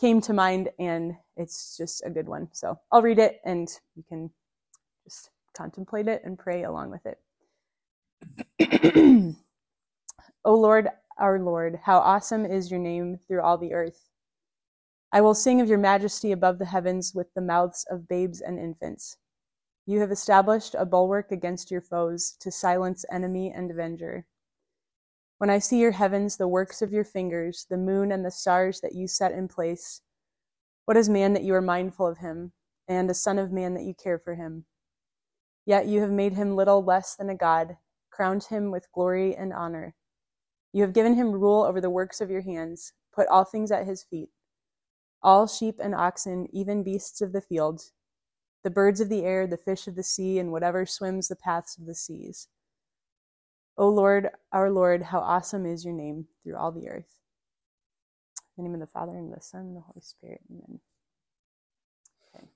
came 0.00 0.20
to 0.22 0.32
mind, 0.32 0.70
and 0.78 1.16
it's 1.36 1.76
just 1.76 2.02
a 2.04 2.10
good 2.10 2.28
one. 2.28 2.48
So 2.52 2.78
I'll 2.92 3.02
read 3.02 3.18
it, 3.18 3.40
and 3.44 3.68
you 3.96 4.04
can 4.08 4.30
just 5.04 5.30
contemplate 5.54 6.08
it 6.08 6.22
and 6.24 6.38
pray 6.38 6.64
along 6.64 6.90
with 6.90 7.06
it. 7.06 7.18
o 10.44 10.54
Lord, 10.54 10.88
our 11.18 11.38
Lord, 11.38 11.78
how 11.84 11.98
awesome 11.98 12.44
is 12.46 12.70
your 12.70 12.80
name 12.80 13.18
through 13.26 13.42
all 13.42 13.58
the 13.58 13.72
earth. 13.74 14.08
I 15.12 15.20
will 15.20 15.34
sing 15.34 15.60
of 15.60 15.68
your 15.68 15.78
majesty 15.78 16.32
above 16.32 16.58
the 16.58 16.66
heavens 16.66 17.14
with 17.14 17.32
the 17.34 17.40
mouths 17.40 17.84
of 17.90 18.08
babes 18.08 18.40
and 18.40 18.58
infants. 18.58 19.16
You 19.90 19.98
have 19.98 20.12
established 20.12 20.76
a 20.78 20.86
bulwark 20.86 21.32
against 21.32 21.68
your 21.68 21.80
foes 21.80 22.36
to 22.38 22.52
silence 22.52 23.04
enemy 23.10 23.50
and 23.50 23.68
avenger. 23.68 24.24
When 25.38 25.50
I 25.50 25.58
see 25.58 25.80
your 25.80 25.90
heavens, 25.90 26.36
the 26.36 26.46
works 26.46 26.80
of 26.80 26.92
your 26.92 27.02
fingers, 27.02 27.66
the 27.68 27.76
moon 27.76 28.12
and 28.12 28.24
the 28.24 28.30
stars 28.30 28.80
that 28.82 28.94
you 28.94 29.08
set 29.08 29.32
in 29.32 29.48
place, 29.48 30.02
what 30.84 30.96
is 30.96 31.08
man 31.08 31.32
that 31.32 31.42
you 31.42 31.56
are 31.56 31.60
mindful 31.60 32.06
of 32.06 32.18
him, 32.18 32.52
and 32.86 33.10
a 33.10 33.14
son 33.14 33.36
of 33.36 33.50
man 33.50 33.74
that 33.74 33.82
you 33.82 33.92
care 33.92 34.20
for 34.20 34.36
him? 34.36 34.64
Yet 35.66 35.88
you 35.88 36.00
have 36.02 36.12
made 36.12 36.34
him 36.34 36.54
little 36.54 36.84
less 36.84 37.16
than 37.16 37.28
a 37.28 37.34
god, 37.34 37.76
crowned 38.10 38.44
him 38.44 38.70
with 38.70 38.92
glory 38.92 39.34
and 39.34 39.52
honor. 39.52 39.96
You 40.72 40.82
have 40.82 40.92
given 40.92 41.14
him 41.14 41.32
rule 41.32 41.64
over 41.64 41.80
the 41.80 41.90
works 41.90 42.20
of 42.20 42.30
your 42.30 42.42
hands, 42.42 42.92
put 43.12 43.26
all 43.26 43.44
things 43.44 43.72
at 43.72 43.88
his 43.88 44.04
feet 44.04 44.30
all 45.20 45.48
sheep 45.48 45.80
and 45.80 45.96
oxen, 45.96 46.46
even 46.52 46.84
beasts 46.84 47.20
of 47.20 47.32
the 47.32 47.40
field, 47.40 47.82
the 48.62 48.70
birds 48.70 49.00
of 49.00 49.08
the 49.08 49.24
air, 49.24 49.46
the 49.46 49.56
fish 49.56 49.86
of 49.86 49.96
the 49.96 50.02
sea, 50.02 50.38
and 50.38 50.52
whatever 50.52 50.84
swims 50.84 51.28
the 51.28 51.36
paths 51.36 51.78
of 51.78 51.86
the 51.86 51.94
seas. 51.94 52.48
O 53.78 53.88
Lord, 53.88 54.28
our 54.52 54.70
Lord, 54.70 55.02
how 55.02 55.20
awesome 55.20 55.64
is 55.64 55.84
your 55.84 55.94
name 55.94 56.26
through 56.42 56.56
all 56.56 56.70
the 56.70 56.88
earth. 56.88 57.16
In 58.56 58.64
the 58.64 58.68
name 58.68 58.74
of 58.74 58.80
the 58.80 58.92
Father, 58.92 59.16
and 59.16 59.32
the 59.32 59.40
Son, 59.40 59.62
and 59.62 59.76
the 59.76 59.80
Holy 59.80 60.02
Spirit. 60.02 60.40
Amen. 60.50 60.80
Okay. 62.34 62.46